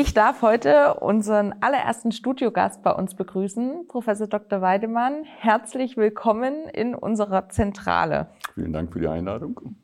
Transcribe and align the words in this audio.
Ich 0.00 0.14
darf 0.14 0.40
heute 0.40 0.94
unseren 0.94 1.56
allerersten 1.60 2.10
Studiogast 2.10 2.82
bei 2.82 2.90
uns 2.90 3.14
begrüßen, 3.14 3.86
Professor 3.86 4.26
Dr. 4.26 4.62
Weidemann. 4.62 5.24
Herzlich 5.24 5.98
willkommen 5.98 6.70
in 6.72 6.94
unserer 6.94 7.50
Zentrale. 7.50 8.28
Vielen 8.54 8.72
Dank 8.72 8.94
für 8.94 9.00
die 9.00 9.08
Einladung. 9.08 9.76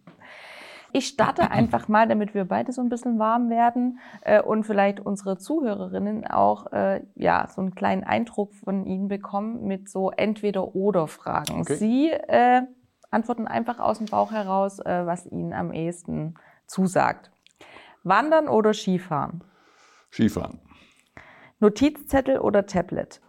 Ich 0.94 1.08
starte 1.08 1.42
einfach 1.50 1.88
mal, 1.88 2.08
damit 2.08 2.32
wir 2.32 2.46
beide 2.46 2.72
so 2.72 2.80
ein 2.80 2.88
bisschen 2.88 3.18
warm 3.18 3.50
werden 3.50 3.98
äh, 4.22 4.40
und 4.40 4.64
vielleicht 4.64 5.00
unsere 5.00 5.36
Zuhörerinnen 5.36 6.26
auch 6.26 6.72
äh, 6.72 7.02
ja 7.14 7.46
so 7.54 7.60
einen 7.60 7.74
kleinen 7.74 8.02
Eindruck 8.02 8.54
von 8.54 8.86
Ihnen 8.86 9.08
bekommen 9.08 9.64
mit 9.64 9.90
so 9.90 10.10
Entweder-Oder-Fragen. 10.10 11.60
Okay. 11.60 11.74
Sie 11.74 12.08
äh, 12.08 12.62
antworten 13.10 13.46
einfach 13.46 13.80
aus 13.80 13.98
dem 13.98 14.06
Bauch 14.06 14.32
heraus, 14.32 14.78
äh, 14.78 15.04
was 15.04 15.26
Ihnen 15.26 15.52
am 15.52 15.74
ehesten 15.74 16.36
zusagt. 16.66 17.30
Wandern 18.02 18.48
oder 18.48 18.72
Skifahren? 18.72 19.42
Skifahren. 20.16 20.60
Notizzettel 21.60 22.38
oder 22.38 22.64
Tablet? 22.64 23.20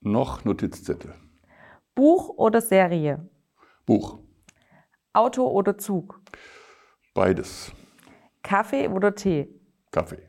Noch 0.00 0.42
Notizzettel. 0.42 1.14
Buch 1.94 2.30
oder 2.30 2.62
Serie? 2.62 3.28
Buch. 3.84 4.18
Auto 5.12 5.46
oder 5.46 5.76
Zug? 5.76 6.18
Beides. 7.12 7.72
Kaffee 8.42 8.88
oder 8.88 9.14
Tee? 9.14 9.48
Kaffee. 9.90 10.22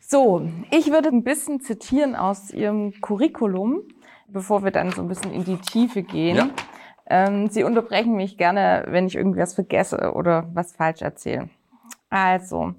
So, 0.00 0.48
ich 0.72 0.90
würde 0.90 1.10
ein 1.10 1.22
bisschen 1.22 1.60
zitieren 1.60 2.16
aus 2.16 2.50
Ihrem 2.50 3.00
Curriculum, 3.00 3.82
bevor 4.26 4.64
wir 4.64 4.72
dann 4.72 4.90
so 4.90 5.00
ein 5.00 5.06
bisschen 5.06 5.32
in 5.32 5.44
die 5.44 5.58
Tiefe 5.58 6.02
gehen. 6.02 6.36
Ja. 6.36 6.50
Ähm, 7.08 7.50
Sie 7.50 7.62
unterbrechen 7.62 8.16
mich 8.16 8.36
gerne, 8.36 8.84
wenn 8.88 9.06
ich 9.06 9.14
irgendwas 9.14 9.54
vergesse 9.54 10.12
oder 10.12 10.50
was 10.54 10.72
falsch 10.72 11.02
erzähle. 11.02 11.50
Also, 12.10 12.74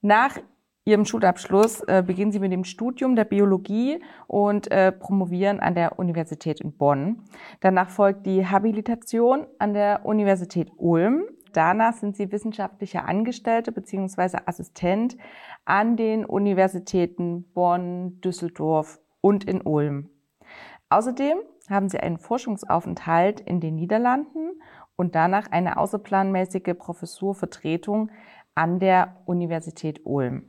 nach 0.00 0.38
Ihrem 0.84 1.04
Schulabschluss 1.04 1.80
äh, 1.82 2.02
beginnen 2.04 2.32
Sie 2.32 2.40
mit 2.40 2.50
dem 2.50 2.64
Studium 2.64 3.14
der 3.14 3.24
Biologie 3.24 4.02
und 4.26 4.68
äh, 4.72 4.90
promovieren 4.90 5.60
an 5.60 5.76
der 5.76 5.96
Universität 6.00 6.60
in 6.60 6.76
Bonn. 6.76 7.22
Danach 7.60 7.88
folgt 7.88 8.26
die 8.26 8.44
Habilitation 8.44 9.46
an 9.60 9.74
der 9.74 10.04
Universität 10.04 10.72
Ulm. 10.76 11.22
Danach 11.52 11.92
sind 11.92 12.16
Sie 12.16 12.32
wissenschaftliche 12.32 13.04
Angestellte 13.04 13.70
bzw. 13.70 14.38
Assistent 14.46 15.16
an 15.64 15.96
den 15.96 16.24
Universitäten 16.24 17.44
Bonn, 17.52 18.20
Düsseldorf 18.20 18.98
und 19.20 19.44
in 19.44 19.60
Ulm. 19.60 20.10
Außerdem 20.88 21.38
haben 21.70 21.88
Sie 21.88 22.00
einen 22.00 22.18
Forschungsaufenthalt 22.18 23.40
in 23.40 23.60
den 23.60 23.76
Niederlanden 23.76 24.60
und 24.96 25.14
danach 25.14 25.50
eine 25.52 25.76
außerplanmäßige 25.76 26.74
Professurvertretung 26.76 28.10
an 28.54 28.78
der 28.78 29.22
Universität 29.26 30.00
Ulm. 30.04 30.44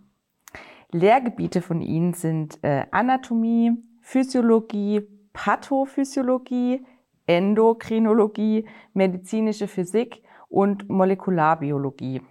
Lehrgebiete 0.92 1.62
von 1.62 1.82
ihnen 1.82 2.14
sind 2.14 2.64
äh, 2.64 2.86
Anatomie, 2.92 3.72
Physiologie, 4.02 5.02
Pathophysiologie, 5.34 6.86
Endokrinologie, 7.26 8.68
medizinische 8.94 9.68
Physik 9.68 10.22
und 10.50 10.90
Molekularbiologie. 10.90 12.22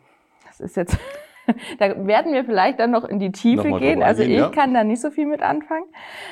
Das 0.47 0.61
ist 0.61 0.77
jetzt, 0.77 0.97
da 1.79 2.07
werden 2.07 2.33
wir 2.33 2.45
vielleicht 2.45 2.79
dann 2.79 2.93
noch 2.93 3.05
in 3.05 3.19
die 3.19 3.33
Tiefe 3.33 3.73
gehen. 3.79 4.03
Also 4.03 4.23
ich 4.23 4.39
ja. 4.39 4.49
kann 4.51 4.75
da 4.75 4.85
nicht 4.85 5.01
so 5.01 5.11
viel 5.11 5.27
mit 5.27 5.43
anfangen. 5.43 5.87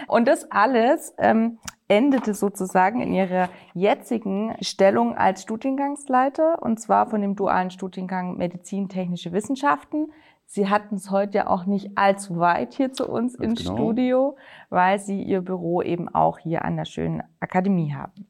Und 0.07 0.29
das 0.29 0.51
alles 0.53 1.15
ähm, 1.19 1.59
endete 1.91 2.35
sozusagen 2.35 3.01
in 3.01 3.13
ihrer 3.13 3.49
jetzigen 3.75 4.55
Stellung 4.61 5.17
als 5.17 5.43
Studiengangsleiter 5.43 6.63
und 6.63 6.81
zwar 6.81 7.07
von 7.07 7.21
dem 7.21 7.37
dualen 7.37 7.71
Studiengang 7.71 8.37
Medizintechnische 8.37 9.33
Wissenschaften 9.33 10.09
Sie 10.53 10.69
hatten 10.69 10.97
es 10.97 11.13
heute 11.13 11.39
ja 11.39 11.47
auch 11.47 11.65
nicht 11.65 11.97
allzu 11.97 12.41
weit 12.41 12.75
hier 12.75 12.93
zu 12.93 13.09
uns 13.09 13.39
Ganz 13.39 13.53
ins 13.53 13.63
genau. 13.63 13.77
Studio, 13.77 14.37
weil 14.69 14.99
Sie 14.99 15.23
Ihr 15.23 15.43
Büro 15.43 15.81
eben 15.81 16.09
auch 16.09 16.39
hier 16.39 16.65
an 16.65 16.77
der 16.77 16.87
schönen 16.87 17.23
Akademie 17.39 17.95
haben. 17.95 18.27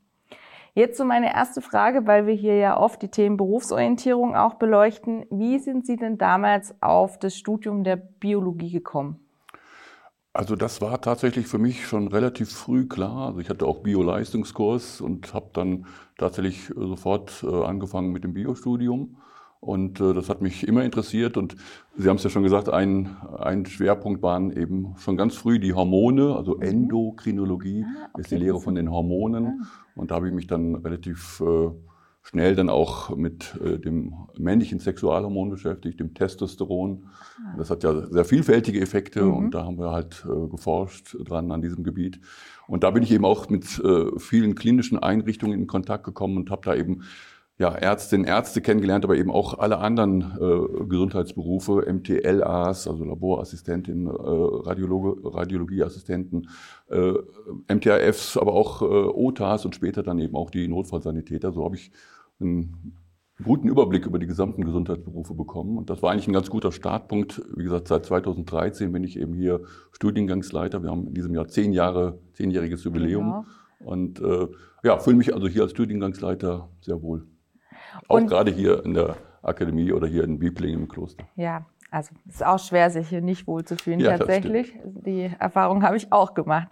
Jetzt 0.74 0.98
so 0.98 1.06
meine 1.06 1.32
erste 1.32 1.62
Frage, 1.62 2.06
weil 2.06 2.26
wir 2.26 2.34
hier 2.34 2.56
ja 2.56 2.78
oft 2.78 3.00
die 3.00 3.08
Themen 3.08 3.38
Berufsorientierung 3.38 4.36
auch 4.36 4.54
beleuchten. 4.54 5.24
Wie 5.30 5.58
sind 5.58 5.86
Sie 5.86 5.96
denn 5.96 6.18
damals 6.18 6.74
auf 6.82 7.18
das 7.18 7.38
Studium 7.38 7.84
der 7.84 7.96
Biologie 7.96 8.70
gekommen? 8.70 9.26
Also 10.32 10.54
das 10.54 10.80
war 10.80 11.00
tatsächlich 11.00 11.48
für 11.48 11.58
mich 11.58 11.86
schon 11.86 12.06
relativ 12.08 12.52
früh 12.52 12.86
klar. 12.86 13.28
Also 13.28 13.40
ich 13.40 13.50
hatte 13.50 13.66
auch 13.66 13.78
Bio-Leistungskurs 13.78 15.00
und 15.00 15.34
habe 15.34 15.50
dann 15.52 15.86
tatsächlich 16.18 16.70
sofort 16.76 17.42
äh, 17.42 17.64
angefangen 17.64 18.12
mit 18.12 18.22
dem 18.22 18.34
Biostudium. 18.34 19.16
Und 19.58 20.00
äh, 20.00 20.14
das 20.14 20.28
hat 20.30 20.40
mich 20.40 20.66
immer 20.66 20.84
interessiert. 20.84 21.36
Und 21.36 21.56
Sie 21.96 22.08
haben 22.08 22.16
es 22.16 22.22
ja 22.22 22.30
schon 22.30 22.44
gesagt, 22.44 22.68
ein, 22.68 23.16
ein 23.38 23.66
Schwerpunkt 23.66 24.22
waren 24.22 24.52
eben 24.56 24.94
schon 24.98 25.16
ganz 25.16 25.34
früh 25.34 25.58
die 25.58 25.74
Hormone, 25.74 26.34
also 26.36 26.56
mhm. 26.56 26.62
Endokrinologie 26.62 27.84
ah, 27.84 28.08
okay. 28.12 28.20
ist 28.20 28.30
die 28.30 28.36
Lehre 28.36 28.60
von 28.60 28.76
den 28.76 28.90
Hormonen. 28.90 29.46
Ah. 29.46 29.66
Und 29.96 30.10
da 30.12 30.14
habe 30.14 30.28
ich 30.28 30.34
mich 30.34 30.46
dann 30.46 30.76
relativ 30.76 31.40
äh, 31.40 31.70
schnell 32.30 32.54
dann 32.54 32.70
auch 32.70 33.16
mit 33.16 33.58
äh, 33.64 33.78
dem 33.78 34.14
männlichen 34.38 34.78
Sexualhormon 34.78 35.50
beschäftigt, 35.50 35.98
dem 35.98 36.14
Testosteron. 36.14 37.06
Ah. 37.44 37.56
Das 37.58 37.70
hat 37.70 37.82
ja 37.82 38.06
sehr 38.06 38.24
vielfältige 38.24 38.80
Effekte 38.80 39.24
mhm. 39.24 39.34
und 39.34 39.50
da 39.54 39.64
haben 39.64 39.78
wir 39.78 39.90
halt 39.90 40.24
äh, 40.26 40.48
geforscht 40.48 41.16
dran 41.24 41.50
an 41.50 41.60
diesem 41.60 41.82
Gebiet. 41.82 42.20
Und 42.68 42.84
da 42.84 42.92
bin 42.92 43.02
ich 43.02 43.10
eben 43.10 43.24
auch 43.24 43.48
mit 43.48 43.80
äh, 43.80 44.16
vielen 44.18 44.54
klinischen 44.54 44.96
Einrichtungen 44.96 45.58
in 45.58 45.66
Kontakt 45.66 46.04
gekommen 46.04 46.36
und 46.36 46.52
habe 46.52 46.62
da 46.64 46.76
eben 46.76 47.02
ja, 47.58 47.70
Ärztinnen, 47.74 48.26
Ärzte 48.26 48.60
kennengelernt, 48.60 49.04
aber 49.04 49.16
eben 49.16 49.32
auch 49.32 49.58
alle 49.58 49.78
anderen 49.78 50.22
äh, 50.22 50.84
Gesundheitsberufe, 50.84 51.84
MTLAs, 51.92 52.86
also 52.86 53.04
Laborassistentinnen, 53.04 54.06
äh, 54.06 54.10
Radiologe, 54.10 55.16
Radiologieassistenten, 55.34 56.48
äh, 56.90 57.12
MTAFs, 57.74 58.36
aber 58.36 58.52
auch 58.52 58.82
äh, 58.82 58.84
OTAs 58.84 59.64
und 59.64 59.74
später 59.74 60.04
dann 60.04 60.20
eben 60.20 60.36
auch 60.36 60.50
die 60.50 60.68
Notfallsanitäter. 60.68 61.52
So 61.52 61.64
habe 61.64 61.74
ich 61.74 61.90
einen 62.40 62.96
guten 63.42 63.68
Überblick 63.68 64.06
über 64.06 64.18
die 64.18 64.26
gesamten 64.26 64.64
Gesundheitsberufe 64.64 65.34
bekommen. 65.34 65.78
Und 65.78 65.90
das 65.90 66.02
war 66.02 66.12
eigentlich 66.12 66.28
ein 66.28 66.32
ganz 66.32 66.50
guter 66.50 66.72
Startpunkt. 66.72 67.42
Wie 67.56 67.64
gesagt, 67.64 67.88
seit 67.88 68.04
2013 68.04 68.92
bin 68.92 69.04
ich 69.04 69.18
eben 69.18 69.34
hier 69.34 69.62
Studiengangsleiter. 69.92 70.82
Wir 70.82 70.90
haben 70.90 71.06
in 71.08 71.14
diesem 71.14 71.34
Jahr 71.34 71.48
zehn 71.48 71.72
Jahre, 71.72 72.18
zehnjähriges 72.34 72.84
Jubiläum. 72.84 73.24
Genau. 73.24 73.44
Und 73.80 74.20
äh, 74.20 74.46
ja, 74.82 74.98
fühle 74.98 75.16
mich 75.16 75.34
also 75.34 75.48
hier 75.48 75.62
als 75.62 75.70
Studiengangsleiter 75.70 76.68
sehr 76.80 77.02
wohl. 77.02 77.26
Auch 78.08 78.16
und, 78.16 78.26
gerade 78.26 78.50
hier 78.50 78.84
in 78.84 78.94
der 78.94 79.16
Akademie 79.42 79.92
oder 79.92 80.06
hier 80.06 80.24
in 80.24 80.38
Biebling 80.38 80.74
im 80.74 80.88
Kloster. 80.88 81.24
Ja, 81.36 81.66
also 81.90 82.14
es 82.28 82.36
ist 82.36 82.46
auch 82.46 82.58
schwer, 82.58 82.90
sich 82.90 83.08
hier 83.08 83.20
nicht 83.20 83.46
wohlzufühlen 83.46 84.00
ja, 84.00 84.16
tatsächlich. 84.16 84.74
Die 84.84 85.30
Erfahrung 85.38 85.82
habe 85.82 85.96
ich 85.96 86.12
auch 86.12 86.34
gemacht. 86.34 86.68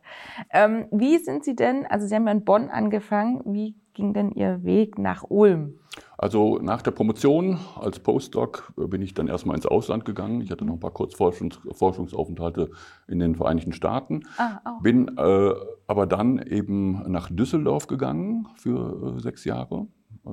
Ähm, 0.50 0.87
wie 0.93 1.19
sind 1.19 1.45
Sie 1.45 1.56
denn, 1.56 1.87
also 1.87 2.06
Sie 2.06 2.15
haben 2.15 2.27
ja 2.27 2.33
in 2.33 2.45
Bonn 2.45 2.69
angefangen, 2.69 3.43
wie 3.47 3.75
ging 3.98 4.14
denn 4.14 4.31
Ihr 4.31 4.62
Weg 4.62 4.97
nach 4.97 5.25
Ulm? 5.28 5.75
Also 6.16 6.59
nach 6.62 6.82
der 6.82 6.92
Promotion 6.92 7.59
als 7.81 7.98
Postdoc 7.98 8.72
bin 8.76 9.03
ich 9.03 9.12
dann 9.12 9.26
erstmal 9.26 9.56
ins 9.56 9.66
Ausland 9.66 10.04
gegangen. 10.04 10.41
Ich 10.41 10.53
hatte 10.53 10.64
noch 10.64 10.75
ein 10.75 10.81
paar 10.81 10.92
Kurzforschungsaufenthalte 10.92 12.70
in 13.08 13.19
den 13.19 13.34
Vereinigten 13.34 13.72
Staaten. 13.72 14.22
Ah, 14.37 14.60
oh. 14.64 14.82
Bin 14.82 15.19
äh, 15.19 15.53
aber 15.88 16.06
dann 16.06 16.38
eben 16.38 17.10
nach 17.10 17.28
Düsseldorf 17.28 17.88
gegangen 17.88 18.47
für 18.54 19.16
äh, 19.16 19.20
sechs 19.20 19.44
Jahre 19.44 19.88
äh, 20.25 20.31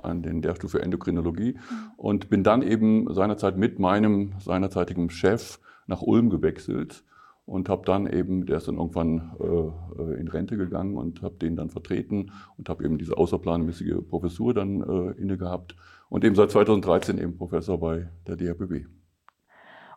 an 0.00 0.22
den 0.22 0.40
Lehrstuhl 0.40 0.70
für 0.70 0.80
Endokrinologie 0.82 1.54
mhm. 1.54 1.90
und 1.96 2.30
bin 2.30 2.44
dann 2.44 2.62
eben 2.62 3.12
seinerzeit 3.12 3.56
mit 3.56 3.80
meinem 3.80 4.34
seinerzeitigen 4.38 5.10
Chef 5.10 5.58
nach 5.88 6.02
Ulm 6.02 6.30
gewechselt 6.30 7.02
und 7.48 7.68
habe 7.68 7.82
dann 7.86 8.06
eben, 8.06 8.46
der 8.46 8.58
ist 8.58 8.68
dann 8.68 8.76
irgendwann 8.76 9.32
äh, 9.40 10.20
in 10.20 10.28
Rente 10.28 10.56
gegangen 10.56 10.96
und 10.96 11.22
habe 11.22 11.36
den 11.36 11.56
dann 11.56 11.70
vertreten 11.70 12.30
und 12.58 12.68
habe 12.68 12.84
eben 12.84 12.98
diese 12.98 13.16
außerplanmäßige 13.16 14.06
Professur 14.08 14.52
dann 14.52 14.82
äh, 14.82 15.20
inne 15.20 15.38
gehabt 15.38 15.74
und 16.10 16.24
eben 16.24 16.34
seit 16.34 16.50
2013 16.50 17.18
eben 17.18 17.36
Professor 17.36 17.80
bei 17.80 18.08
der 18.26 18.36
DRBW. 18.36 18.84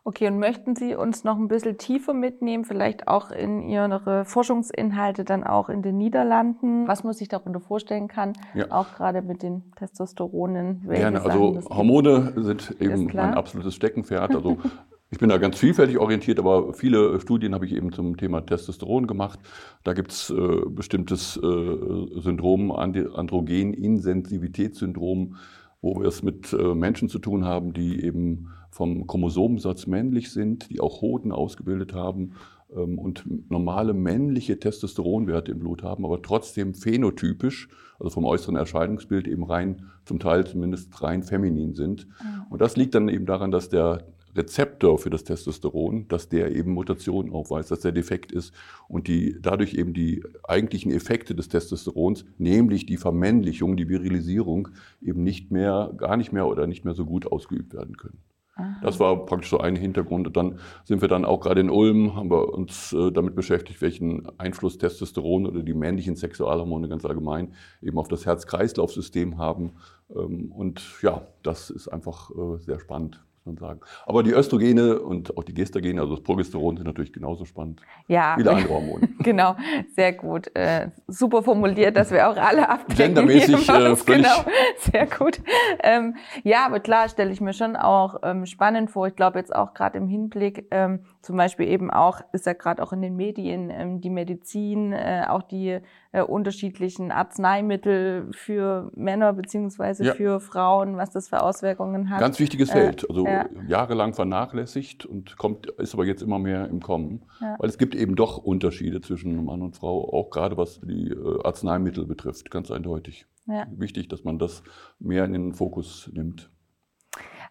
Okay, 0.04 0.26
und 0.26 0.40
möchten 0.40 0.74
Sie 0.74 0.96
uns 0.96 1.22
noch 1.22 1.36
ein 1.36 1.46
bisschen 1.46 1.78
tiefer 1.78 2.12
mitnehmen, 2.12 2.64
vielleicht 2.64 3.06
auch 3.06 3.30
in 3.30 3.62
Ihre 3.68 4.24
Forschungsinhalte 4.24 5.24
dann 5.24 5.44
auch 5.44 5.68
in 5.68 5.82
den 5.82 5.96
Niederlanden, 5.96 6.88
was 6.88 7.04
man 7.04 7.12
sich 7.12 7.28
darunter 7.28 7.60
vorstellen 7.60 8.08
kann, 8.08 8.32
ja. 8.54 8.66
auch 8.70 8.94
gerade 8.96 9.22
mit 9.22 9.44
den 9.44 9.62
Testosteronen? 9.76 10.82
Gerne, 10.88 11.22
also 11.22 11.60
Hormone 11.68 12.32
sind 12.36 12.74
eben 12.80 13.04
mein 13.14 13.34
absolutes 13.34 13.76
Steckenpferd. 13.76 14.34
Also 14.34 14.58
ich 15.12 15.18
bin 15.18 15.28
da 15.28 15.36
ganz 15.36 15.58
vielfältig 15.58 15.98
orientiert, 15.98 16.38
aber 16.38 16.72
viele 16.72 17.20
Studien 17.20 17.52
habe 17.54 17.66
ich 17.66 17.72
eben 17.72 17.92
zum 17.92 18.16
Thema 18.16 18.40
Testosteron 18.40 19.06
gemacht. 19.06 19.38
Da 19.84 19.92
gibt 19.92 20.10
es 20.10 20.30
äh, 20.30 20.62
bestimmtes 20.66 21.36
äh, 21.36 22.18
Syndrom, 22.18 22.72
Androgen-Insensitivitätssyndrom, 22.72 25.36
wo 25.82 26.00
wir 26.00 26.08
es 26.08 26.22
mit 26.22 26.54
äh, 26.54 26.74
Menschen 26.74 27.10
zu 27.10 27.18
tun 27.18 27.44
haben, 27.44 27.74
die 27.74 28.02
eben 28.02 28.48
vom 28.70 29.06
Chromosomensatz 29.06 29.86
männlich 29.86 30.32
sind, 30.32 30.70
die 30.70 30.80
auch 30.80 31.02
Hoden 31.02 31.30
ausgebildet 31.30 31.92
haben, 31.92 32.32
ähm, 32.74 32.98
und 32.98 33.24
normale 33.50 33.92
männliche 33.92 34.58
Testosteronwerte 34.58 35.52
im 35.52 35.58
Blut 35.58 35.82
haben, 35.82 36.06
aber 36.06 36.22
trotzdem 36.22 36.72
phänotypisch, 36.72 37.68
also 37.98 38.08
vom 38.08 38.24
äußeren 38.24 38.56
Erscheinungsbild 38.56 39.28
eben 39.28 39.44
rein, 39.44 39.90
zum 40.06 40.20
Teil 40.20 40.46
zumindest 40.46 41.02
rein 41.02 41.22
feminin 41.22 41.74
sind. 41.74 42.06
Mhm. 42.06 42.44
Und 42.48 42.62
das 42.62 42.78
liegt 42.78 42.94
dann 42.94 43.10
eben 43.10 43.26
daran, 43.26 43.50
dass 43.50 43.68
der 43.68 44.06
Rezeptor 44.34 44.98
für 44.98 45.10
das 45.10 45.24
Testosteron, 45.24 46.08
dass 46.08 46.28
der 46.28 46.54
eben 46.54 46.72
Mutationen 46.72 47.32
aufweist, 47.32 47.70
dass 47.70 47.80
der 47.80 47.92
defekt 47.92 48.32
ist 48.32 48.54
und 48.88 49.08
die 49.08 49.36
dadurch 49.40 49.74
eben 49.74 49.92
die 49.92 50.24
eigentlichen 50.44 50.92
Effekte 50.92 51.34
des 51.34 51.48
Testosterons, 51.48 52.24
nämlich 52.38 52.86
die 52.86 52.96
Vermännlichung, 52.96 53.76
die 53.76 53.88
Virilisierung, 53.88 54.68
eben 55.00 55.22
nicht 55.22 55.50
mehr, 55.50 55.92
gar 55.96 56.16
nicht 56.16 56.32
mehr 56.32 56.46
oder 56.46 56.66
nicht 56.66 56.84
mehr 56.84 56.94
so 56.94 57.04
gut 57.04 57.26
ausgeübt 57.26 57.74
werden 57.74 57.96
können. 57.96 58.18
Aha. 58.54 58.80
Das 58.82 59.00
war 59.00 59.24
praktisch 59.24 59.50
so 59.50 59.58
ein 59.58 59.76
Hintergrund. 59.76 60.26
Und 60.26 60.36
dann 60.36 60.58
sind 60.84 61.00
wir 61.00 61.08
dann 61.08 61.24
auch 61.24 61.40
gerade 61.40 61.60
in 61.60 61.70
Ulm, 61.70 62.14
haben 62.14 62.30
wir 62.30 62.52
uns 62.52 62.92
äh, 62.92 63.10
damit 63.10 63.34
beschäftigt, 63.34 63.80
welchen 63.80 64.28
Einfluss 64.38 64.76
Testosteron 64.76 65.46
oder 65.46 65.62
die 65.62 65.72
männlichen 65.72 66.16
Sexualhormone 66.16 66.88
ganz 66.88 67.04
allgemein 67.04 67.54
eben 67.80 67.98
auf 67.98 68.08
das 68.08 68.26
Herz-Kreislauf-System 68.26 69.38
haben. 69.38 69.72
Ähm, 70.14 70.52
und 70.52 70.82
ja, 71.02 71.26
das 71.42 71.70
ist 71.70 71.88
einfach 71.88 72.30
äh, 72.30 72.58
sehr 72.58 72.78
spannend 72.78 73.22
man 73.46 73.56
sagen. 73.56 73.80
Aber 74.06 74.22
die 74.22 74.32
Östrogene 74.32 74.98
und 74.98 75.36
auch 75.36 75.44
die 75.44 75.54
Gestagene, 75.54 76.00
also 76.00 76.16
das 76.16 76.24
Progesteron, 76.24 76.76
sind 76.76 76.86
natürlich 76.86 77.12
genauso 77.12 77.44
spannend. 77.44 77.80
Ja. 78.08 78.34
Viele 78.36 78.50
andere 78.50 78.68
Hormone. 78.68 79.08
genau, 79.18 79.56
sehr 79.94 80.12
gut. 80.12 80.54
Äh, 80.54 80.90
super 81.08 81.42
formuliert, 81.42 81.96
dass 81.96 82.10
wir 82.10 82.28
auch 82.28 82.36
alle 82.36 82.68
abdecken. 82.68 83.14
Gendermäßig 83.14 83.68
äh, 83.68 83.96
völlig. 83.96 84.26
Genau, 84.26 84.44
sehr 84.78 85.06
gut. 85.06 85.40
Ähm, 85.82 86.16
ja, 86.44 86.66
aber 86.66 86.80
klar 86.80 87.08
stelle 87.08 87.32
ich 87.32 87.40
mir 87.40 87.52
schon 87.52 87.76
auch 87.76 88.20
ähm, 88.22 88.46
spannend 88.46 88.90
vor. 88.90 89.06
Ich 89.06 89.16
glaube 89.16 89.38
jetzt 89.38 89.54
auch 89.54 89.74
gerade 89.74 89.98
im 89.98 90.08
Hinblick, 90.08 90.66
ähm, 90.70 91.00
zum 91.22 91.36
Beispiel 91.36 91.68
eben 91.68 91.90
auch, 91.90 92.20
ist 92.32 92.46
ja 92.46 92.52
gerade 92.52 92.82
auch 92.82 92.92
in 92.92 93.00
den 93.00 93.16
Medien 93.16 93.70
ähm, 93.70 94.00
die 94.00 94.10
Medizin, 94.10 94.92
äh, 94.92 95.24
auch 95.28 95.42
die 95.42 95.78
äh, 96.10 96.22
unterschiedlichen 96.22 97.12
Arzneimittel 97.12 98.28
für 98.32 98.90
Männer 98.94 99.32
beziehungsweise 99.32 100.04
ja. 100.04 100.14
für 100.14 100.40
Frauen, 100.40 100.96
was 100.96 101.10
das 101.10 101.28
für 101.28 101.42
Auswirkungen 101.42 102.10
hat. 102.10 102.20
Ganz 102.20 102.40
wichtiges 102.40 102.70
äh, 102.70 102.72
Feld, 102.72 103.08
also 103.08 103.24
ja. 103.24 103.46
jahrelang 103.66 104.14
vernachlässigt 104.14 105.06
und 105.06 105.38
kommt, 105.38 105.66
ist 105.66 105.94
aber 105.94 106.04
jetzt 106.04 106.22
immer 106.22 106.38
mehr 106.38 106.68
im 106.68 106.80
Kommen, 106.80 107.22
ja. 107.40 107.56
weil 107.58 107.68
es 107.68 107.78
gibt 107.78 107.94
eben 107.94 108.16
doch 108.16 108.38
Unterschiede 108.38 109.00
zwischen 109.00 109.44
Mann 109.44 109.62
und 109.62 109.76
Frau, 109.76 110.12
auch 110.12 110.30
gerade 110.30 110.56
was 110.56 110.80
die 110.80 111.10
äh, 111.10 111.44
Arzneimittel 111.44 112.04
betrifft, 112.04 112.50
ganz 112.50 112.70
eindeutig. 112.70 113.26
Wichtig, 113.72 114.08
dass 114.08 114.22
man 114.22 114.38
das 114.38 114.62
mehr 115.00 115.24
in 115.24 115.32
den 115.32 115.52
Fokus 115.52 116.08
nimmt. 116.12 116.48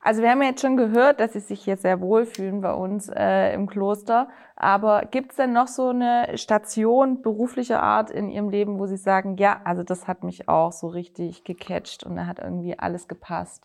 Also 0.03 0.23
wir 0.23 0.31
haben 0.31 0.41
ja 0.41 0.49
jetzt 0.49 0.61
schon 0.61 0.77
gehört, 0.77 1.19
dass 1.19 1.33
Sie 1.33 1.39
sich 1.39 1.61
hier 1.61 1.77
sehr 1.77 2.01
wohlfühlen 2.01 2.61
bei 2.61 2.73
uns 2.73 3.07
äh, 3.07 3.53
im 3.53 3.67
Kloster. 3.67 4.29
Aber 4.55 5.03
gibt 5.11 5.31
es 5.31 5.37
denn 5.37 5.53
noch 5.53 5.67
so 5.67 5.89
eine 5.89 6.37
Station 6.37 7.21
beruflicher 7.21 7.83
Art 7.83 8.09
in 8.09 8.29
Ihrem 8.29 8.49
Leben, 8.49 8.79
wo 8.79 8.87
Sie 8.87 8.97
sagen, 8.97 9.37
ja, 9.37 9.61
also 9.63 9.83
das 9.83 10.07
hat 10.07 10.23
mich 10.23 10.49
auch 10.49 10.71
so 10.71 10.87
richtig 10.87 11.43
gecatcht 11.43 12.03
und 12.03 12.15
da 12.15 12.25
hat 12.25 12.39
irgendwie 12.39 12.77
alles 12.77 13.07
gepasst? 13.07 13.63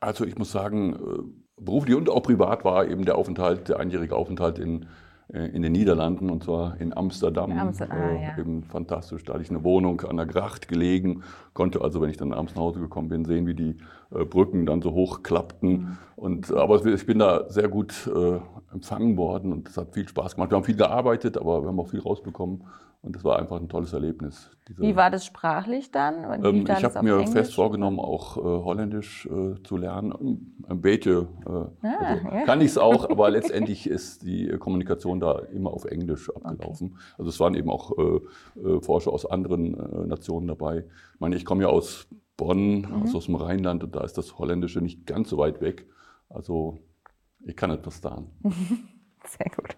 Also 0.00 0.26
ich 0.26 0.36
muss 0.36 0.52
sagen, 0.52 0.94
äh, 0.94 1.62
beruflich 1.62 1.96
und 1.96 2.10
auch 2.10 2.22
privat 2.22 2.64
war 2.64 2.86
eben 2.86 3.06
der 3.06 3.16
Aufenthalt, 3.16 3.70
der 3.70 3.80
einjährige 3.80 4.16
Aufenthalt 4.16 4.58
in 4.58 4.86
in 5.32 5.62
den 5.62 5.72
Niederlanden 5.72 6.28
und 6.28 6.42
zwar 6.42 6.80
in 6.80 6.96
Amsterdam. 6.96 7.52
Amsterdam 7.52 7.98
ah, 7.98 8.10
äh, 8.10 8.22
ja. 8.22 8.38
Eben 8.38 8.64
fantastisch. 8.64 9.24
Da 9.24 9.34
hatte 9.34 9.42
ich 9.42 9.50
eine 9.50 9.62
Wohnung 9.62 10.00
an 10.00 10.16
der 10.16 10.26
Gracht 10.26 10.66
gelegen, 10.66 11.22
konnte 11.52 11.82
also, 11.82 12.00
wenn 12.00 12.10
ich 12.10 12.16
dann 12.16 12.32
abends 12.32 12.54
nach 12.54 12.62
Hause 12.62 12.80
gekommen 12.80 13.08
bin, 13.08 13.24
sehen, 13.24 13.46
wie 13.46 13.54
die 13.54 13.76
äh, 14.12 14.24
Brücken 14.24 14.66
dann 14.66 14.82
so 14.82 14.92
hoch 14.92 15.22
klappten. 15.22 15.70
Mhm. 15.70 15.98
Und, 16.16 16.52
aber 16.52 16.84
ich 16.84 17.06
bin 17.06 17.20
da 17.20 17.48
sehr 17.48 17.68
gut 17.68 18.10
äh, 18.12 18.40
empfangen 18.72 19.16
worden 19.16 19.52
und 19.52 19.68
es 19.68 19.76
hat 19.76 19.94
viel 19.94 20.08
Spaß 20.08 20.34
gemacht. 20.34 20.50
Wir 20.50 20.56
haben 20.56 20.64
viel 20.64 20.76
gearbeitet, 20.76 21.38
aber 21.38 21.62
wir 21.62 21.68
haben 21.68 21.80
auch 21.80 21.88
viel 21.88 22.00
rausbekommen. 22.00 22.64
Und 23.02 23.16
das 23.16 23.24
war 23.24 23.38
einfach 23.38 23.56
ein 23.56 23.68
tolles 23.68 23.94
Erlebnis. 23.94 24.50
Wie 24.76 24.94
war 24.94 25.10
das 25.10 25.24
sprachlich 25.24 25.90
dann? 25.90 26.44
Ähm, 26.44 26.66
ich 26.66 26.84
habe 26.84 27.02
mir 27.02 27.14
Englisch? 27.14 27.30
fest 27.30 27.54
vorgenommen, 27.54 27.98
auch 27.98 28.36
äh, 28.36 28.40
Holländisch 28.40 29.26
äh, 29.26 29.54
zu 29.62 29.78
lernen. 29.78 30.54
Ein 30.68 30.80
bisschen 30.82 31.28
äh, 31.46 31.50
ah, 31.50 31.70
also 31.82 32.28
ja. 32.28 32.44
kann 32.44 32.60
ich 32.60 32.68
es 32.68 32.78
auch, 32.78 33.08
aber 33.08 33.30
letztendlich 33.30 33.88
ist 33.88 34.22
die 34.22 34.48
Kommunikation 34.58 35.18
da 35.18 35.38
immer 35.38 35.72
auf 35.72 35.86
Englisch 35.86 36.28
abgelaufen. 36.28 36.88
Okay. 36.92 37.14
Also 37.16 37.30
es 37.30 37.40
waren 37.40 37.54
eben 37.54 37.70
auch 37.70 37.96
äh, 37.96 38.20
äh, 38.60 38.80
Forscher 38.82 39.12
aus 39.12 39.24
anderen 39.24 39.74
äh, 39.74 40.06
Nationen 40.06 40.46
dabei. 40.46 40.84
Ich 41.14 41.20
meine, 41.20 41.36
ich 41.36 41.46
komme 41.46 41.62
ja 41.62 41.68
aus 41.68 42.06
Bonn, 42.36 42.82
mhm. 42.82 43.02
also 43.02 43.16
aus 43.16 43.26
dem 43.26 43.36
Rheinland, 43.36 43.82
und 43.82 43.96
da 43.96 44.04
ist 44.04 44.18
das 44.18 44.38
Holländische 44.38 44.82
nicht 44.82 45.06
ganz 45.06 45.30
so 45.30 45.38
weit 45.38 45.62
weg. 45.62 45.86
Also 46.28 46.78
ich 47.46 47.56
kann 47.56 47.70
etwas 47.70 48.02
da. 48.02 48.22
Sehr 49.24 49.50
gut. 49.56 49.76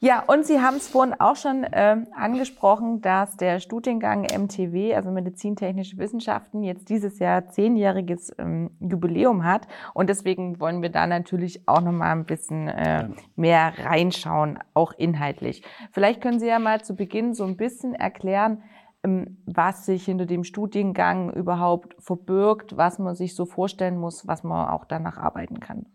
Ja, 0.00 0.22
und 0.24 0.46
Sie 0.46 0.60
haben 0.60 0.76
es 0.76 0.86
vorhin 0.86 1.12
auch 1.18 1.34
schon 1.34 1.64
äh, 1.64 1.96
angesprochen, 2.14 3.00
dass 3.00 3.36
der 3.36 3.58
Studiengang 3.58 4.22
MTW, 4.22 4.94
also 4.94 5.10
Medizintechnische 5.10 5.98
Wissenschaften, 5.98 6.62
jetzt 6.62 6.88
dieses 6.88 7.18
Jahr 7.18 7.48
zehnjähriges 7.48 8.32
ähm, 8.38 8.70
Jubiläum 8.78 9.42
hat. 9.42 9.66
Und 9.94 10.08
deswegen 10.08 10.60
wollen 10.60 10.82
wir 10.82 10.90
da 10.90 11.08
natürlich 11.08 11.66
auch 11.66 11.80
nochmal 11.80 12.12
ein 12.12 12.26
bisschen 12.26 12.68
äh, 12.68 13.08
mehr 13.34 13.72
reinschauen, 13.76 14.60
auch 14.72 14.92
inhaltlich. 14.92 15.64
Vielleicht 15.90 16.20
können 16.20 16.38
Sie 16.38 16.46
ja 16.46 16.60
mal 16.60 16.80
zu 16.80 16.94
Beginn 16.94 17.34
so 17.34 17.42
ein 17.42 17.56
bisschen 17.56 17.94
erklären, 17.94 18.62
was 19.02 19.86
sich 19.86 20.04
hinter 20.04 20.26
dem 20.26 20.42
Studiengang 20.42 21.32
überhaupt 21.32 21.94
verbirgt, 22.00 22.76
was 22.76 22.98
man 22.98 23.14
sich 23.14 23.36
so 23.36 23.46
vorstellen 23.46 23.96
muss, 23.96 24.26
was 24.26 24.42
man 24.42 24.68
auch 24.68 24.84
danach 24.84 25.16
arbeiten 25.16 25.60
kann. 25.60 25.86